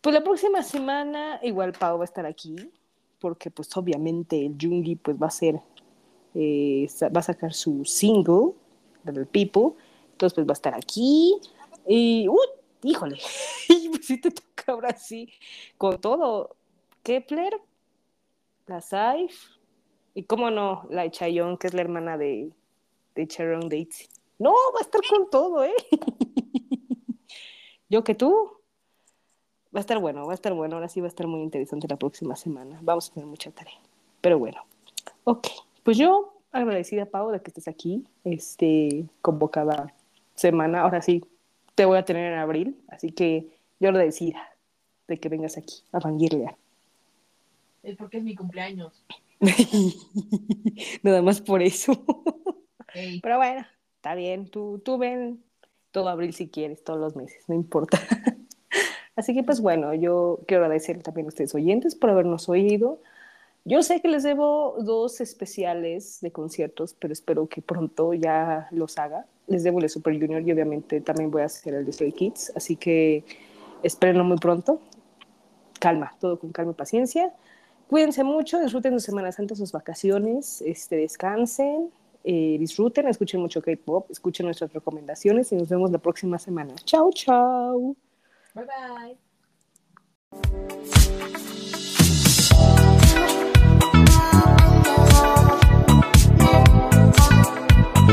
[0.00, 2.56] Pues la próxima semana igual Pau va a estar aquí,
[3.18, 5.60] porque pues obviamente el Jungi pues va a ser,
[6.34, 8.54] eh, va a sacar su single,
[9.04, 9.72] del People,
[10.12, 11.38] entonces pues va a estar aquí.
[11.86, 12.36] Y, uh,
[12.82, 13.18] híjole,
[13.68, 15.32] pues sí te toca ahora sí,
[15.78, 16.56] con todo.
[17.02, 17.60] Kepler,
[18.66, 19.56] la Saif,
[20.14, 22.52] y cómo no, la Chayon, que es la hermana de,
[23.14, 24.08] de Sharon Dates.
[24.38, 25.74] No, va a estar con todo, ¿eh?
[27.88, 28.58] Yo que tú.
[29.74, 30.76] Va a estar bueno, va a estar bueno.
[30.76, 32.78] Ahora sí va a estar muy interesante la próxima semana.
[32.82, 33.78] Vamos a tener mucha tarea.
[34.20, 34.62] Pero bueno,
[35.24, 35.48] ok.
[35.82, 39.92] Pues yo agradecida, Pau, de que estés aquí, este, convocada
[40.34, 40.82] semana.
[40.82, 41.24] Ahora sí,
[41.74, 43.48] te voy a tener en abril, así que
[43.80, 44.50] yo agradecida
[45.08, 46.56] de que vengas aquí a Vanguirlia.
[47.82, 49.04] Es porque es mi cumpleaños.
[51.02, 52.04] Nada más por eso.
[53.22, 54.48] Pero bueno, está bien.
[54.48, 55.42] Tú, tú ven
[55.90, 57.98] todo abril si quieres, todos los meses, no importa.
[59.16, 63.00] Así que pues bueno, yo quiero agradecer también a ustedes oyentes por habernos oído.
[63.64, 68.98] Yo sé que les debo dos especiales de conciertos, pero espero que pronto ya los
[68.98, 69.26] haga.
[69.46, 72.52] Les debo el Super Junior y obviamente también voy a hacer el de Stray Kids,
[72.56, 73.24] así que
[73.82, 74.80] espérenlo muy pronto.
[75.78, 77.32] Calma, todo con calma y paciencia.
[77.88, 81.90] Cuídense mucho, disfruten sus Semanas Santa, sus vacaciones, este, descansen,
[82.24, 86.74] eh, disfruten, escuchen mucho K-pop, escuchen nuestras recomendaciones y nos vemos la próxima semana.
[86.84, 87.94] Chao, chao.
[88.54, 88.66] Bye
[90.40, 91.42] bye.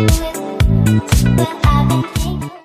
[0.08, 2.59] But I've been thinking